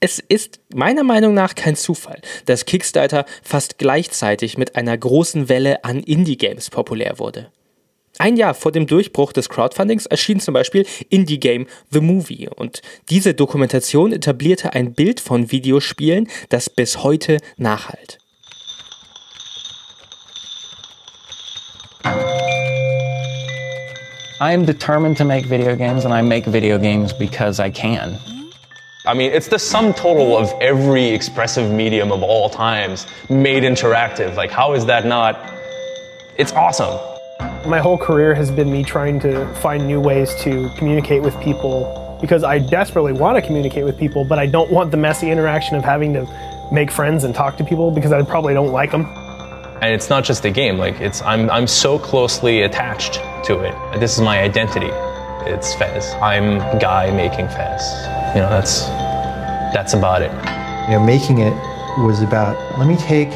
[0.00, 5.84] Es ist meiner Meinung nach kein Zufall, dass Kickstarter fast gleichzeitig mit einer großen Welle
[5.84, 7.50] an Indie-Games populär wurde.
[8.18, 12.80] Ein Jahr vor dem Durchbruch des Crowdfundings erschien zum Beispiel Indie Game The Movie und
[13.10, 18.18] diese Dokumentation etablierte ein Bild von Videospielen, das bis heute nachhalt.
[24.40, 28.18] I am determined to make video games and I make video games because I can.
[29.08, 34.36] I mean, it's the sum total of every expressive medium of all times made interactive.
[34.36, 35.34] Like, how is that not?
[36.36, 37.00] It's awesome.
[37.66, 42.18] My whole career has been me trying to find new ways to communicate with people
[42.20, 45.74] because I desperately want to communicate with people, but I don't want the messy interaction
[45.74, 49.06] of having to make friends and talk to people because I probably don't like them.
[49.80, 54.00] And it's not just a game, like it's I'm I'm so closely attached to it.
[54.00, 54.90] This is my identity.
[55.48, 56.14] It's Fez.
[56.20, 57.82] I'm Guy making Fez.
[58.34, 58.84] You know, that's
[59.72, 60.30] that's about it.
[60.88, 61.54] You know, making it
[61.98, 63.30] was about let me take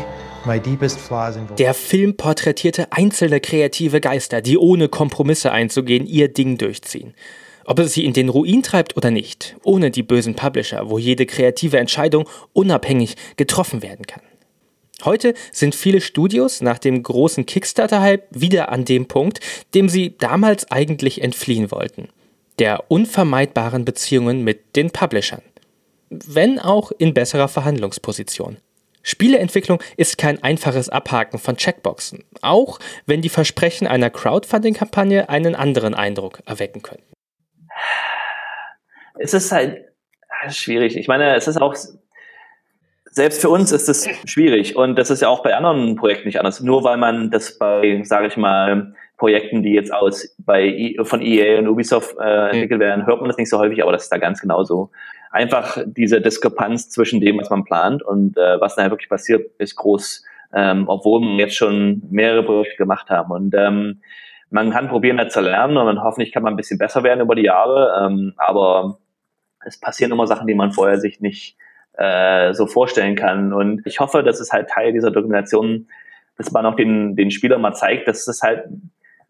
[1.58, 7.14] Der Film porträtierte einzelne kreative Geister, die ohne Kompromisse einzugehen ihr Ding durchziehen.
[7.64, 11.26] Ob es sie in den Ruin treibt oder nicht, ohne die bösen Publisher, wo jede
[11.26, 14.22] kreative Entscheidung unabhängig getroffen werden kann.
[15.04, 19.40] Heute sind viele Studios nach dem großen Kickstarter-Hype wieder an dem Punkt,
[19.74, 22.08] dem sie damals eigentlich entfliehen wollten.
[22.58, 25.42] Der unvermeidbaren Beziehungen mit den Publishern.
[26.10, 28.58] Wenn auch in besserer Verhandlungsposition.
[29.02, 35.94] Spieleentwicklung ist kein einfaches Abhaken von Checkboxen, auch wenn die Versprechen einer Crowdfunding-Kampagne einen anderen
[35.94, 37.12] Eindruck erwecken könnten.
[39.18, 39.84] Es ist halt
[40.50, 40.96] schwierig.
[40.96, 41.74] Ich meine, es ist auch
[43.12, 46.38] selbst für uns ist es schwierig und das ist ja auch bei anderen Projekten nicht
[46.38, 46.60] anders.
[46.60, 51.20] Nur weil man das bei, sage ich mal, Projekten, die jetzt aus bei e, von
[51.20, 54.12] EA und Ubisoft äh, entwickelt werden, hört man das nicht so häufig, aber das ist
[54.12, 54.90] da ganz genauso.
[55.30, 59.76] Einfach diese Diskrepanz zwischen dem, was man plant und äh, was dann wirklich passiert, ist
[59.76, 63.30] groß, ähm, obwohl wir jetzt schon mehrere Projekte gemacht haben.
[63.30, 64.00] Und ähm,
[64.50, 67.34] man kann probieren, das zu lernen und hoffentlich kann man ein bisschen besser werden über
[67.34, 68.98] die Jahre, ähm, aber
[69.64, 71.56] es passieren immer Sachen, die man vorher sich nicht
[71.94, 73.52] äh, so vorstellen kann.
[73.52, 75.88] Und ich hoffe, dass es halt Teil dieser Dokumentation,
[76.36, 78.64] dass man auch den, den Spielern mal zeigt, dass es halt,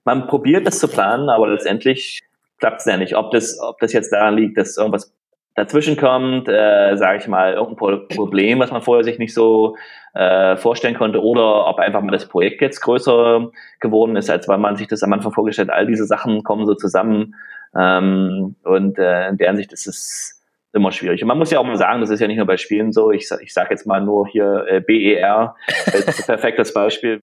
[0.04, 2.20] man probiert das zu planen, aber letztendlich
[2.58, 3.16] klappt es ja nicht.
[3.16, 5.12] Ob das, ob das jetzt daran liegt, dass irgendwas
[5.54, 9.76] dazwischen kommt, äh, sage ich mal, irgendein Problem, was man vorher sich nicht so
[10.14, 13.50] äh, vorstellen konnte oder ob einfach mal das Projekt jetzt größer
[13.80, 15.76] geworden ist, als weil man sich das am Anfang vorgestellt hat.
[15.76, 17.34] All diese Sachen kommen so zusammen
[17.78, 20.31] ähm, und äh, in der Hinsicht ist es
[20.72, 21.22] immer schwierig.
[21.22, 23.10] Und man muss ja auch mal sagen, das ist ja nicht nur bei Spielen so.
[23.10, 25.54] Ich, ich sage jetzt mal nur hier äh, BER,
[25.86, 27.20] ein perfektes Beispiel.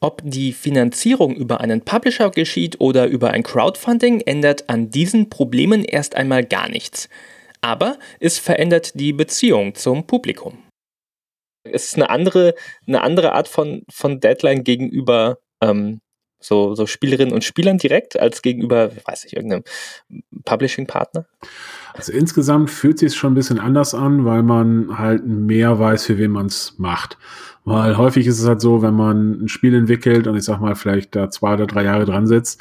[0.00, 5.84] Ob die Finanzierung über einen Publisher geschieht oder über ein Crowdfunding, ändert an diesen Problemen
[5.84, 7.08] erst einmal gar nichts.
[7.60, 10.58] Aber es verändert die Beziehung zum Publikum.
[11.64, 12.54] Es ist eine andere,
[12.88, 16.00] eine andere Art von, von Deadline gegenüber ähm,
[16.42, 19.64] so, so Spielerinnen und Spielern direkt als gegenüber, weiß ich, irgendeinem
[20.44, 21.26] Publishing-Partner?
[21.94, 26.18] Also insgesamt fühlt sich schon ein bisschen anders an, weil man halt mehr weiß, für
[26.18, 27.18] wen man es macht.
[27.64, 30.74] Weil häufig ist es halt so, wenn man ein Spiel entwickelt und ich sag mal
[30.74, 32.60] vielleicht da zwei oder drei Jahre dran sitzt,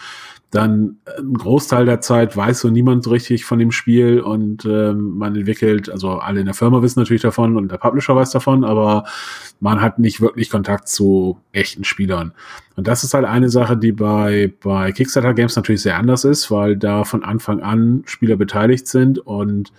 [0.52, 5.18] dann äh, ein Großteil der Zeit weiß so niemand richtig von dem Spiel und ähm,
[5.18, 8.64] man entwickelt, also alle in der Firma wissen natürlich davon und der Publisher weiß davon,
[8.64, 9.06] aber
[9.60, 12.34] man hat nicht wirklich Kontakt zu echten Spielern.
[12.76, 16.52] Und das ist halt eine Sache, die bei, bei Kickstarter Games natürlich sehr anders ist,
[16.52, 19.72] weil da von Anfang an Spieler beteiligt sind und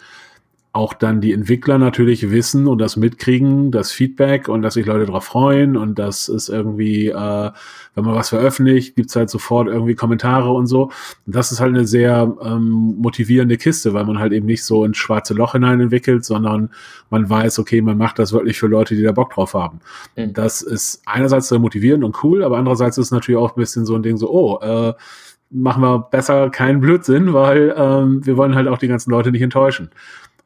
[0.75, 5.05] auch dann die Entwickler natürlich wissen und das mitkriegen, das Feedback und dass sich Leute
[5.05, 7.51] darauf freuen und dass es irgendwie, äh,
[7.95, 10.85] wenn man was veröffentlicht, gibt's halt sofort irgendwie Kommentare und so.
[11.27, 14.87] Und das ist halt eine sehr ähm, motivierende Kiste, weil man halt eben nicht so
[14.87, 16.71] ins schwarze Loch hinein entwickelt, sondern
[17.11, 19.81] man weiß, okay, man macht das wirklich für Leute, die da Bock drauf haben.
[20.17, 20.33] Mhm.
[20.33, 23.85] Das ist einerseits sehr motivierend und cool, aber andererseits ist es natürlich auch ein bisschen
[23.85, 24.95] so ein Ding so, oh, äh,
[25.53, 29.43] machen wir besser keinen Blödsinn, weil ähm, wir wollen halt auch die ganzen Leute nicht
[29.43, 29.91] enttäuschen.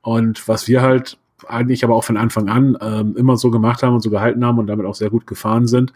[0.06, 3.92] Und was wir halt eigentlich aber auch von Anfang an ähm, immer so gemacht haben
[3.92, 5.92] und so gehalten haben und damit auch sehr gut gefahren sind,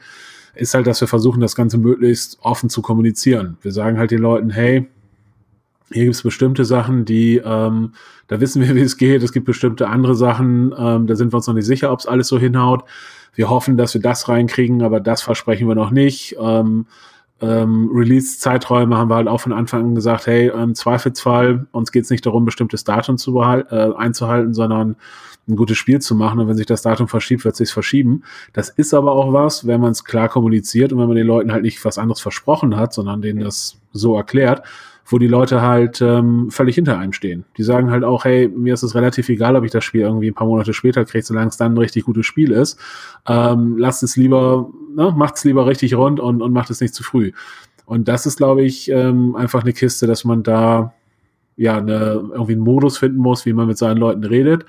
[0.57, 3.57] ist halt, dass wir versuchen, das Ganze möglichst offen zu kommunizieren.
[3.63, 4.89] Wir sagen halt den Leuten, hey,
[5.93, 7.93] hier gibt es bestimmte Sachen, die, ähm,
[8.27, 9.23] da wissen wir, wie es geht.
[9.23, 12.07] Es gibt bestimmte andere Sachen, ähm, da sind wir uns noch nicht sicher, ob es
[12.07, 12.83] alles so hinhaut.
[13.37, 16.35] Wir hoffen, dass wir das reinkriegen, aber das versprechen wir noch nicht.
[16.41, 16.87] Ähm,
[17.41, 22.05] ähm, Release-Zeiträume haben wir halt auch von Anfang an gesagt, hey, im Zweifelsfall, uns geht
[22.05, 24.97] es nicht darum, bestimmtes Datum zu äh, einzuhalten, sondern
[25.49, 26.39] ein gutes Spiel zu machen.
[26.39, 28.23] Und wenn sich das Datum verschiebt, wird es sich verschieben.
[28.53, 31.53] Das ist aber auch was, wenn man es klar kommuniziert und wenn man den Leuten
[31.53, 34.63] halt nicht was anderes versprochen hat, sondern denen das so erklärt,
[35.13, 37.45] wo die Leute halt ähm, völlig hinter einem stehen.
[37.57, 40.29] Die sagen halt auch, hey, mir ist es relativ egal, ob ich das Spiel irgendwie
[40.29, 42.79] ein paar Monate später kriege, solange es dann ein richtig gutes Spiel ist.
[43.27, 46.95] Ähm, lasst es lieber, ne, macht es lieber richtig rund und, und macht es nicht
[46.95, 47.33] zu früh.
[47.87, 50.95] Und das ist, glaube ich, ähm, einfach eine Kiste, dass man da
[51.57, 54.65] ja eine, irgendwie einen Modus finden muss, wie man mit seinen Leuten redet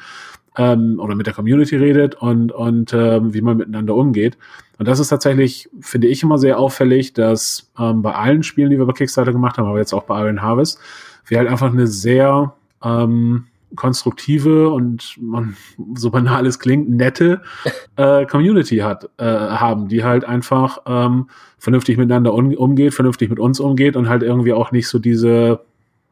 [0.57, 4.37] ähm, oder mit der Community redet und, und ähm, wie man miteinander umgeht.
[4.77, 8.77] Und das ist tatsächlich, finde ich, immer sehr auffällig, dass ähm, bei allen Spielen, die
[8.77, 10.79] wir bei Kickstarter gemacht haben, aber jetzt auch bei Iron Harvest,
[11.27, 13.45] wir halt einfach eine sehr ähm,
[13.75, 15.55] konstruktive und man,
[15.95, 17.41] so banal es klingt, nette
[17.95, 23.39] äh, Community hat, äh, haben, die halt einfach ähm, vernünftig miteinander um, umgeht, vernünftig mit
[23.39, 25.61] uns umgeht und halt irgendwie auch nicht so diese,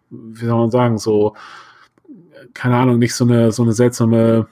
[0.10, 1.36] wie soll man sagen, so
[2.54, 4.48] keine Ahnung, nicht so eine, so eine seltsame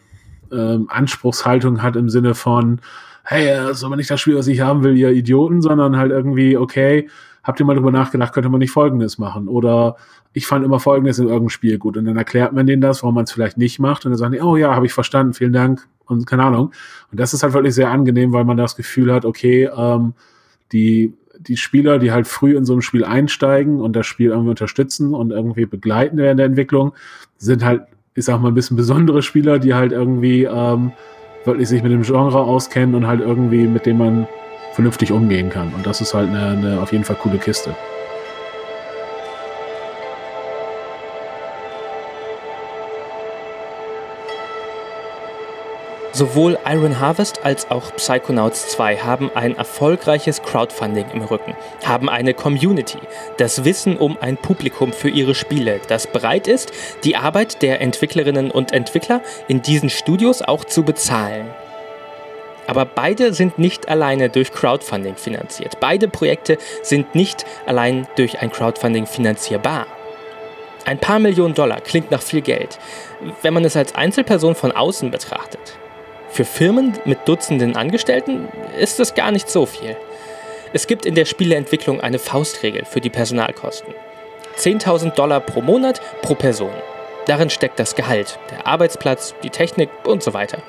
[0.51, 2.79] ähm, Anspruchshaltung hat im Sinne von,
[3.23, 6.11] hey, das ist aber nicht das Spiel, was ich haben will, ihr Idioten, sondern halt
[6.11, 7.09] irgendwie, okay,
[7.43, 9.47] habt ihr mal drüber nachgedacht, könnte man nicht Folgendes machen?
[9.47, 9.97] Oder
[10.33, 11.97] ich fand immer Folgendes in irgendeinem Spiel gut.
[11.97, 14.05] Und dann erklärt man denen das, warum man es vielleicht nicht macht.
[14.05, 16.71] Und dann sagen die, oh ja, habe ich verstanden, vielen Dank und keine Ahnung.
[17.11, 20.13] Und das ist halt wirklich sehr angenehm, weil man das Gefühl hat, okay, ähm,
[20.71, 24.49] die die Spieler, die halt früh in so ein Spiel einsteigen und das Spiel irgendwie
[24.49, 26.93] unterstützen und irgendwie begleiten während der Entwicklung,
[27.37, 27.83] sind halt,
[28.15, 30.91] ich sag mal, ein bisschen besondere Spieler, die halt irgendwie ähm,
[31.45, 34.27] wirklich sich mit dem Genre auskennen und halt irgendwie mit dem man
[34.73, 35.73] vernünftig umgehen kann.
[35.73, 37.75] Und das ist halt eine, eine auf jeden Fall coole Kiste.
[46.13, 51.55] Sowohl Iron Harvest als auch Psychonauts 2 haben ein erfolgreiches Crowdfunding im Rücken,
[51.85, 52.97] haben eine Community,
[53.37, 56.71] das Wissen um ein Publikum für ihre Spiele, das bereit ist,
[57.03, 61.49] die Arbeit der Entwicklerinnen und Entwickler in diesen Studios auch zu bezahlen.
[62.67, 65.79] Aber beide sind nicht alleine durch Crowdfunding finanziert.
[65.79, 69.87] Beide Projekte sind nicht allein durch ein Crowdfunding finanzierbar.
[70.85, 72.79] Ein paar Millionen Dollar klingt nach viel Geld,
[73.41, 75.77] wenn man es als Einzelperson von außen betrachtet.
[76.37, 78.47] Für Firmen mit Dutzenden Angestellten
[78.79, 79.97] ist das gar nicht so viel.
[80.71, 83.91] Es gibt in der Spieleentwicklung eine Faustregel für die Personalkosten.
[84.55, 86.69] 10.000 Dollar pro Monat pro Person.
[87.25, 90.59] Darin steckt das Gehalt, der Arbeitsplatz, die Technik und so weiter.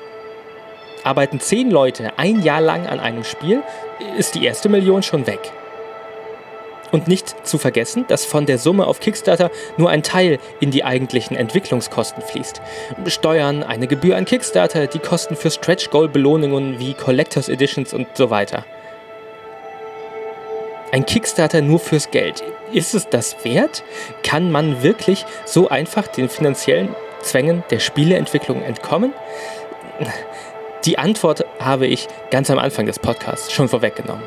[1.03, 3.61] Arbeiten 10 Leute ein Jahr lang an einem Spiel,
[4.17, 5.51] ist die erste Million schon weg.
[6.91, 10.83] Und nicht zu vergessen, dass von der Summe auf Kickstarter nur ein Teil in die
[10.83, 12.61] eigentlichen Entwicklungskosten fließt.
[13.07, 18.07] Steuern, eine Gebühr an Kickstarter, die Kosten für Stretch Goal Belohnungen wie Collectors Editions und
[18.15, 18.65] so weiter.
[20.91, 22.43] Ein Kickstarter nur fürs Geld.
[22.71, 23.83] Ist es das wert?
[24.23, 29.13] Kann man wirklich so einfach den finanziellen Zwängen der Spieleentwicklung entkommen?
[30.85, 34.23] Die Antwort habe ich ganz am Anfang des Podcasts schon vorweggenommen.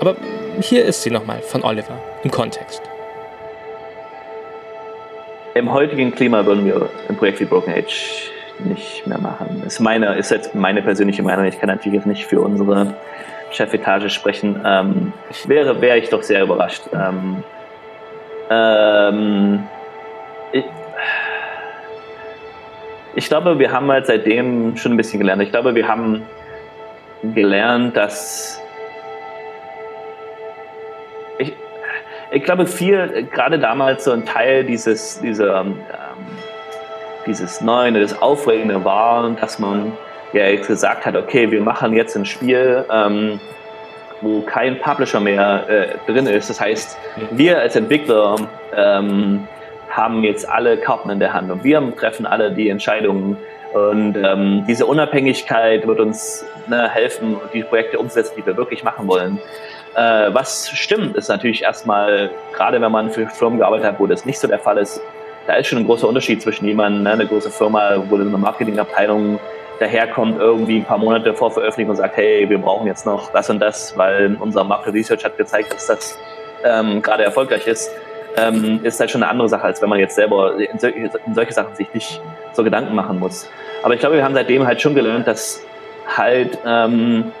[0.00, 0.16] Aber
[0.60, 2.82] hier ist sie nochmal von Oliver im Kontext.
[5.54, 9.62] Im heutigen Klima würden wir ein Projekt wie Broken Age nicht mehr machen.
[9.66, 11.44] Ist meine, ist jetzt meine persönliche Meinung.
[11.44, 12.94] Ich kann natürlich jetzt nicht für unsere
[13.52, 14.60] Chefetage sprechen.
[14.64, 15.12] Ähm,
[15.46, 16.82] wäre, wäre ich doch sehr überrascht.
[16.92, 17.42] Ähm,
[18.50, 19.62] ähm,
[20.52, 20.64] ich,
[23.14, 25.42] ich glaube, wir haben halt seitdem schon ein bisschen gelernt.
[25.42, 26.22] Ich glaube, wir haben
[27.22, 28.60] gelernt, dass
[31.38, 31.52] ich,
[32.30, 35.76] ich glaube, viel, gerade damals so ein Teil dieses, dieser, ähm,
[37.26, 39.92] dieses Neuen, das Aufregende war, dass man
[40.32, 43.40] ja jetzt gesagt hat, okay, wir machen jetzt ein Spiel, ähm,
[44.20, 46.50] wo kein Publisher mehr äh, drin ist.
[46.50, 46.98] Das heißt,
[47.30, 48.36] wir als Entwickler
[48.76, 49.46] ähm,
[49.90, 53.36] haben jetzt alle Karten in der Hand und wir treffen alle die Entscheidungen.
[53.72, 59.08] Und ähm, diese Unabhängigkeit wird uns ne, helfen, die Projekte umzusetzen, die wir wirklich machen
[59.08, 59.40] wollen.
[59.94, 64.24] Äh, was stimmt, ist natürlich erstmal, gerade wenn man für Firmen gearbeitet hat, wo das
[64.24, 65.00] nicht so der Fall ist,
[65.46, 69.38] da ist schon ein großer Unterschied zwischen jemandem, ne, eine große Firma, wo eine Marketingabteilung
[69.78, 73.50] daherkommt, irgendwie ein paar Monate vor Veröffentlichung und sagt, hey, wir brauchen jetzt noch das
[73.50, 76.18] und das, weil unser Market Research hat gezeigt, dass das
[76.64, 77.90] ähm, gerade erfolgreich ist,
[78.36, 81.34] ähm, ist halt schon eine andere Sache, als wenn man jetzt selber in, solche, in
[81.34, 82.20] solche Sachen sich nicht
[82.52, 83.48] so Gedanken machen muss.
[83.82, 85.60] Aber ich glaube, wir haben seitdem halt schon gelernt, dass
[86.16, 87.32] halt ähm,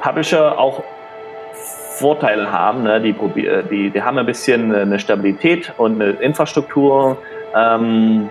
[0.00, 0.82] Publisher auch
[1.98, 2.84] Vorteile haben.
[2.84, 3.00] Ne?
[3.00, 3.14] Die,
[3.70, 7.18] die, die haben ein bisschen eine Stabilität und eine Infrastruktur,
[7.54, 8.30] ähm,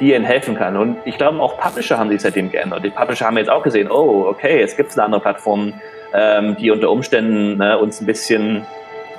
[0.00, 0.76] die ihnen helfen kann.
[0.76, 2.84] Und ich glaube, auch Publisher haben sich seitdem geändert.
[2.84, 5.74] Die Publisher haben jetzt auch gesehen, oh, okay, jetzt gibt es eine andere Plattform,
[6.14, 8.64] ähm, die unter Umständen ne, uns ein bisschen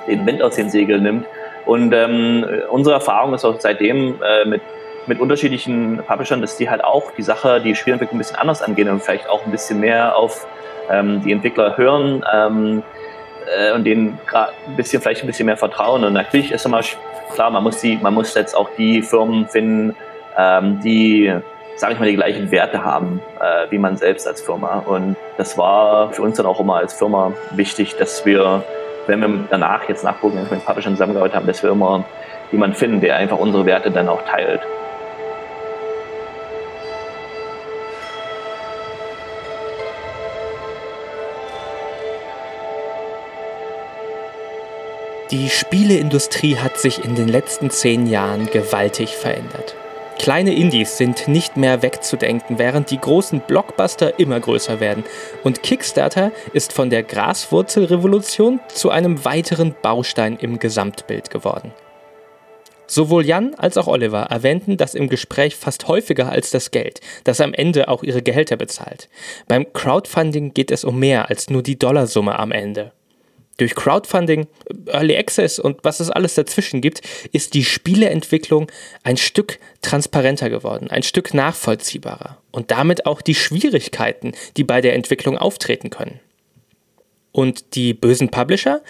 [0.06, 1.26] den Wind aus den Segeln nimmt.
[1.64, 4.60] Und ähm, unsere Erfahrung ist auch seitdem äh, mit,
[5.06, 8.88] mit unterschiedlichen Publishern, dass die halt auch die Sache, die Spielentwicklung ein bisschen anders angehen
[8.88, 10.46] und vielleicht auch ein bisschen mehr auf
[10.90, 12.82] ähm, die Entwickler hören ähm,
[13.56, 16.04] äh, und denen ein bisschen, vielleicht ein bisschen mehr vertrauen.
[16.04, 16.80] Und natürlich ist immer
[17.34, 19.96] klar, man muss die, man muss jetzt auch die Firmen finden,
[20.36, 21.32] ähm, die,
[21.76, 24.82] sage ich mal, die gleichen Werte haben äh, wie man selbst als Firma.
[24.86, 28.64] Und das war für uns dann auch immer als Firma wichtig, dass wir
[29.06, 32.04] wenn wir danach jetzt nachgucken, wenn wir mit Publishern zusammengearbeitet haben, dass wir immer
[32.52, 34.60] jemanden finden, der einfach unsere Werte dann auch teilt.
[45.34, 49.74] Die Spieleindustrie hat sich in den letzten zehn Jahren gewaltig verändert.
[50.16, 55.02] Kleine Indies sind nicht mehr wegzudenken, während die großen Blockbuster immer größer werden.
[55.42, 61.72] Und Kickstarter ist von der Graswurzelrevolution zu einem weiteren Baustein im Gesamtbild geworden.
[62.86, 67.40] Sowohl Jan als auch Oliver erwähnten das im Gespräch fast häufiger als das Geld, das
[67.40, 69.08] am Ende auch ihre Gehälter bezahlt.
[69.48, 72.92] Beim Crowdfunding geht es um mehr als nur die Dollarsumme am Ende.
[73.56, 74.48] Durch Crowdfunding,
[74.86, 77.02] Early Access und was es alles dazwischen gibt,
[77.32, 78.70] ist die Spieleentwicklung
[79.04, 84.94] ein Stück transparenter geworden, ein Stück nachvollziehbarer und damit auch die Schwierigkeiten, die bei der
[84.94, 86.18] Entwicklung auftreten können.
[87.30, 88.82] Und die bösen Publisher?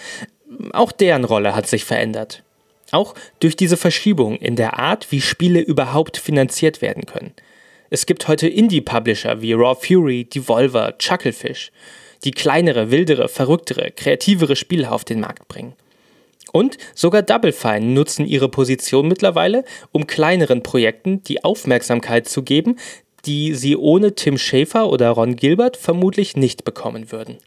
[0.72, 2.42] Auch deren Rolle hat sich verändert.
[2.90, 7.32] Auch durch diese Verschiebung in der Art, wie Spiele überhaupt finanziert werden können.
[7.90, 11.70] Es gibt heute Indie-Publisher wie Raw Fury, Devolver, Chucklefish
[12.24, 15.74] die kleinere, wildere, verrücktere, kreativere Spiele auf den Markt bringen.
[16.52, 22.76] Und sogar Double Fine nutzen ihre Position mittlerweile, um kleineren Projekten die Aufmerksamkeit zu geben,
[23.26, 27.38] die sie ohne Tim Schafer oder Ron Gilbert vermutlich nicht bekommen würden.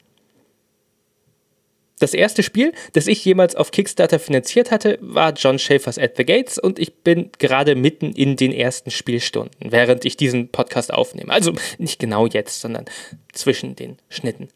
[1.99, 6.25] Das erste Spiel, das ich jemals auf Kickstarter finanziert hatte, war John Schafer's At the
[6.25, 11.33] Gates und ich bin gerade mitten in den ersten Spielstunden, während ich diesen Podcast aufnehme.
[11.33, 12.85] Also nicht genau jetzt, sondern
[13.33, 14.49] zwischen den Schnitten.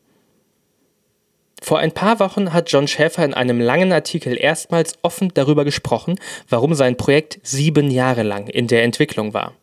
[1.64, 6.20] Vor ein paar Wochen hat John Schäfer in einem langen Artikel erstmals offen darüber gesprochen,
[6.50, 9.54] warum sein Projekt sieben Jahre lang in der Entwicklung war.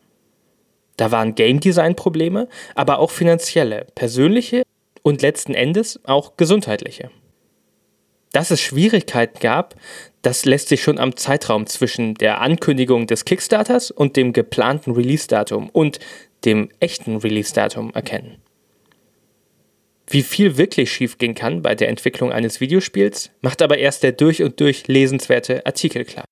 [0.95, 4.63] Da waren Game Design Probleme, aber auch finanzielle, persönliche
[5.01, 7.11] und letzten Endes auch gesundheitliche.
[8.31, 9.75] Dass es Schwierigkeiten gab,
[10.21, 15.69] das lässt sich schon am Zeitraum zwischen der Ankündigung des Kickstarters und dem geplanten Release-Datum
[15.69, 15.99] und
[16.45, 18.37] dem echten Release-Datum erkennen.
[20.11, 24.41] Wie viel wirklich schiefgehen kann bei der Entwicklung eines Videospiels, macht aber erst der durch
[24.41, 26.25] und durch lesenswerte Artikel klar.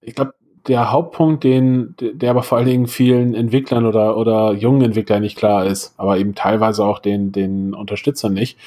[0.00, 0.34] Ich glaube,
[0.66, 5.38] der Hauptpunkt, den, der aber vor allen Dingen vielen Entwicklern oder, oder jungen Entwicklern nicht
[5.38, 8.58] klar ist, aber eben teilweise auch den, den Unterstützern nicht,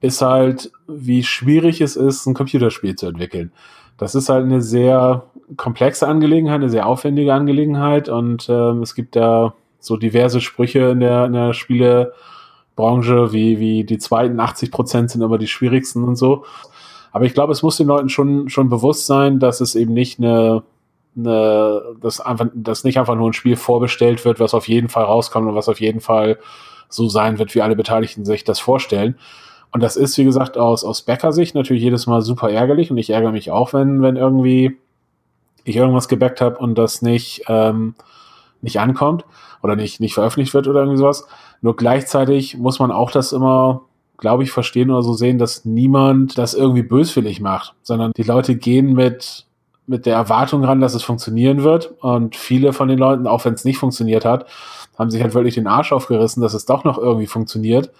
[0.00, 3.52] ist halt, wie schwierig es ist, ein Computerspiel zu entwickeln.
[3.96, 5.24] Das ist halt eine sehr
[5.56, 11.00] komplexe Angelegenheit, eine sehr aufwendige Angelegenheit und ähm, es gibt da so diverse Sprüche in
[11.00, 11.52] der, in der
[12.78, 16.44] Spielebranche, wie, wie die zweiten 80 Prozent sind aber die schwierigsten und so.
[17.10, 20.18] Aber ich glaube, es muss den Leuten schon, schon bewusst sein, dass es eben nicht
[20.18, 20.62] eine,
[21.16, 25.04] eine dass, einfach, dass nicht einfach nur ein Spiel vorbestellt wird, was auf jeden Fall
[25.04, 26.38] rauskommt und was auf jeden Fall
[26.88, 29.16] so sein wird, wie alle Beteiligten sich das vorstellen.
[29.72, 33.10] Und das ist, wie gesagt, aus, aus Bäcker-Sicht natürlich jedes Mal super ärgerlich und ich
[33.10, 34.78] ärgere mich auch, wenn, wenn irgendwie
[35.64, 37.94] ich irgendwas gebackt habe und das nicht, ähm,
[38.62, 39.24] nicht ankommt
[39.62, 41.26] oder nicht, nicht veröffentlicht wird oder irgendwie sowas.
[41.60, 43.82] Nur gleichzeitig muss man auch das immer,
[44.16, 48.56] glaube ich, verstehen oder so sehen, dass niemand das irgendwie böswillig macht, sondern die Leute
[48.56, 49.46] gehen mit,
[49.86, 51.94] mit der Erwartung ran, dass es funktionieren wird.
[52.00, 54.46] Und viele von den Leuten, auch wenn es nicht funktioniert hat,
[54.98, 57.90] haben sich halt wirklich den Arsch aufgerissen, dass es doch noch irgendwie funktioniert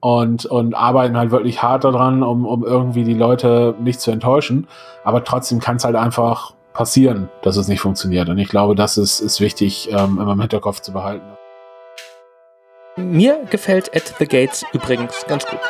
[0.00, 4.66] und, und arbeiten halt wirklich hart daran, um, um irgendwie die Leute nicht zu enttäuschen.
[5.04, 8.28] Aber trotzdem kann es halt einfach passieren, dass es nicht funktioniert.
[8.28, 11.26] Und ich glaube, das ist, ist wichtig, ähm, immer im Hinterkopf zu behalten.
[12.96, 15.60] Mir gefällt At the Gates übrigens ganz gut.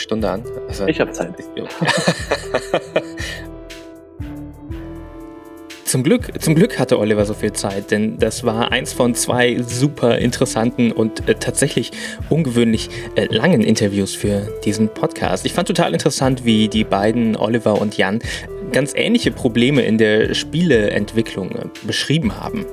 [0.00, 0.44] Stunde an.
[0.68, 1.34] Also, ich habe Zeit.
[5.90, 9.60] Zum Glück, zum Glück hatte Oliver so viel Zeit, denn das war eins von zwei
[9.60, 11.90] super interessanten und äh, tatsächlich
[12.28, 15.44] ungewöhnlich äh, langen Interviews für diesen Podcast.
[15.46, 18.20] Ich fand total interessant, wie die beiden, Oliver und Jan,
[18.70, 22.66] ganz ähnliche Probleme in der Spieleentwicklung äh, beschrieben haben.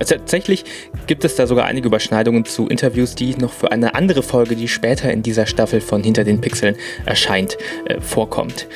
[0.00, 0.64] Also tatsächlich
[1.06, 4.66] gibt es da sogar einige Überschneidungen zu Interviews, die noch für eine andere Folge, die
[4.66, 6.74] später in dieser Staffel von Hinter den Pixeln
[7.04, 8.66] erscheint, äh, vorkommt.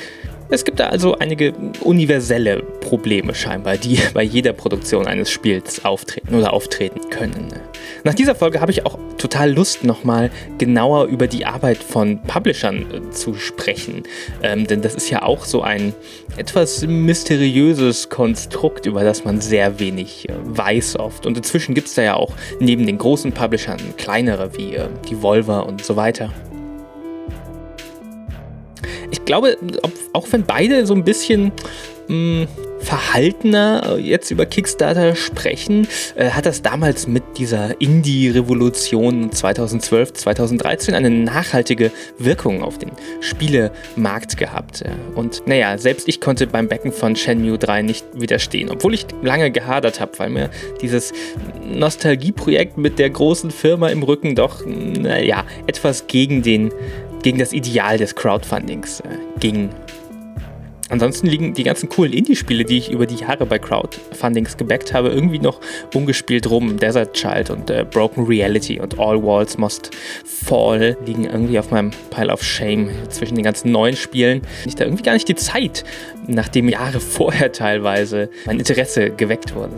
[0.47, 6.35] Es gibt da also einige universelle Probleme scheinbar, die bei jeder Produktion eines Spiels auftreten
[6.35, 7.53] oder auftreten können.
[8.03, 10.29] Nach dieser Folge habe ich auch total Lust, nochmal
[10.59, 14.03] genauer über die Arbeit von Publishern äh, zu sprechen.
[14.43, 15.93] Ähm, denn das ist ja auch so ein
[16.37, 21.25] etwas mysteriöses Konstrukt, über das man sehr wenig äh, weiß oft.
[21.25, 25.21] Und inzwischen gibt es da ja auch neben den großen Publishern kleinere wie äh, die
[25.21, 26.31] Volver und so weiter
[29.11, 29.57] ich glaube,
[30.13, 31.51] auch wenn beide so ein bisschen
[32.07, 32.47] mh, hm,
[32.85, 41.09] verhaltener jetzt über Kickstarter sprechen, äh, hat das damals mit dieser Indie-Revolution 2012, 2013 eine
[41.09, 44.83] nachhaltige Wirkung auf den Spielemarkt gehabt.
[45.15, 49.49] Und naja, selbst ich konnte beim Becken von Shenmue 3 nicht widerstehen, obwohl ich lange
[49.51, 50.49] gehadert habe, weil mir
[50.81, 51.11] dieses
[51.65, 56.71] Nostalgieprojekt mit der großen Firma im Rücken doch, naja, etwas gegen den
[57.25, 59.71] gegen das Ideal des Crowdfundings äh, ging.
[60.89, 65.09] Ansonsten liegen die ganzen coolen Indie-Spiele, die ich über die Jahre bei Crowdfundings gebackt habe,
[65.09, 65.59] irgendwie noch
[65.95, 66.77] ungespielt rum.
[66.77, 69.89] Desert Child und äh, Broken Reality und All Walls Must
[70.23, 74.43] Fall liegen irgendwie auf meinem Pile of Shame zwischen den ganzen neuen Spielen.
[74.67, 75.83] Ich da irgendwie gar nicht die Zeit,
[76.27, 79.77] nachdem Jahre vorher teilweise mein Interesse geweckt wurde.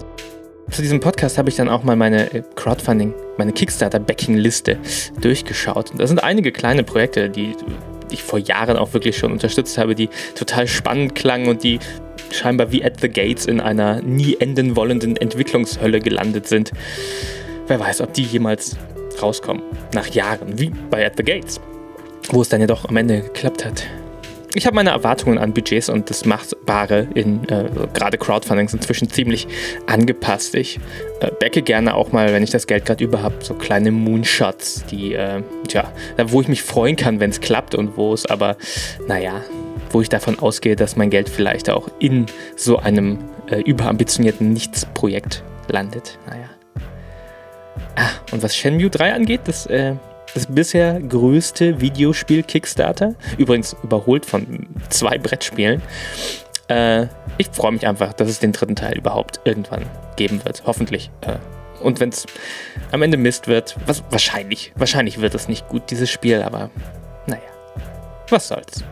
[0.70, 4.78] Zu diesem Podcast habe ich dann auch mal meine äh, Crowdfunding, meine Kickstarter-Backing-Liste
[5.22, 5.92] durchgeschaut.
[5.92, 7.56] Und da sind einige kleine Projekte, die
[8.12, 11.80] ich vor Jahren auch wirklich schon unterstützt habe, die total spannend klangen und die
[12.32, 16.72] scheinbar wie at the gates in einer nie enden wollenden Entwicklungshölle gelandet sind.
[17.68, 18.76] Wer weiß, ob die jemals
[19.22, 19.64] rauskommen.
[19.94, 21.60] Nach Jahren, wie bei At the Gates.
[22.30, 23.86] Wo es dann ja doch am Ende geklappt hat
[24.56, 29.48] ich habe meine Erwartungen an Budgets und das Machbare in äh, gerade Crowdfundings inzwischen ziemlich
[29.86, 30.56] angepasst.
[30.56, 30.80] Ich
[31.20, 34.86] äh, backe gerne auch mal, wenn ich das Geld gerade über habe, so kleine Moonshots,
[34.86, 35.92] die, äh, tja,
[36.26, 38.58] wo ich mich freuen kann, wenn es klappt und wo es aber,
[39.08, 39.42] naja,
[39.92, 42.26] wo ich davon ausgehe, dass mein Geld vielleicht auch in
[42.56, 43.20] so einem
[43.50, 46.18] äh, überambitionierten Nichts-Projekt landet.
[46.28, 46.50] Naja.
[47.96, 49.96] Ah, und was Shenmue 3 angeht, das äh,
[50.38, 55.82] das bisher größte Videospiel Kickstarter, übrigens überholt von zwei Brettspielen,
[56.70, 57.08] Äh,
[57.38, 59.86] ich freue mich einfach, dass es den dritten Teil überhaupt irgendwann
[60.18, 60.64] geben wird.
[60.66, 61.10] Hoffentlich.
[61.22, 61.38] Äh,
[61.82, 62.26] und wenn es
[62.92, 66.70] am Ende Mist wird, was wahrscheinlich, wahrscheinlich wird es nicht gut, dieses Spiel, aber
[67.26, 67.42] naja,
[68.28, 68.84] was soll's.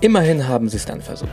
[0.00, 1.30] Immerhin haben sie es dann versucht.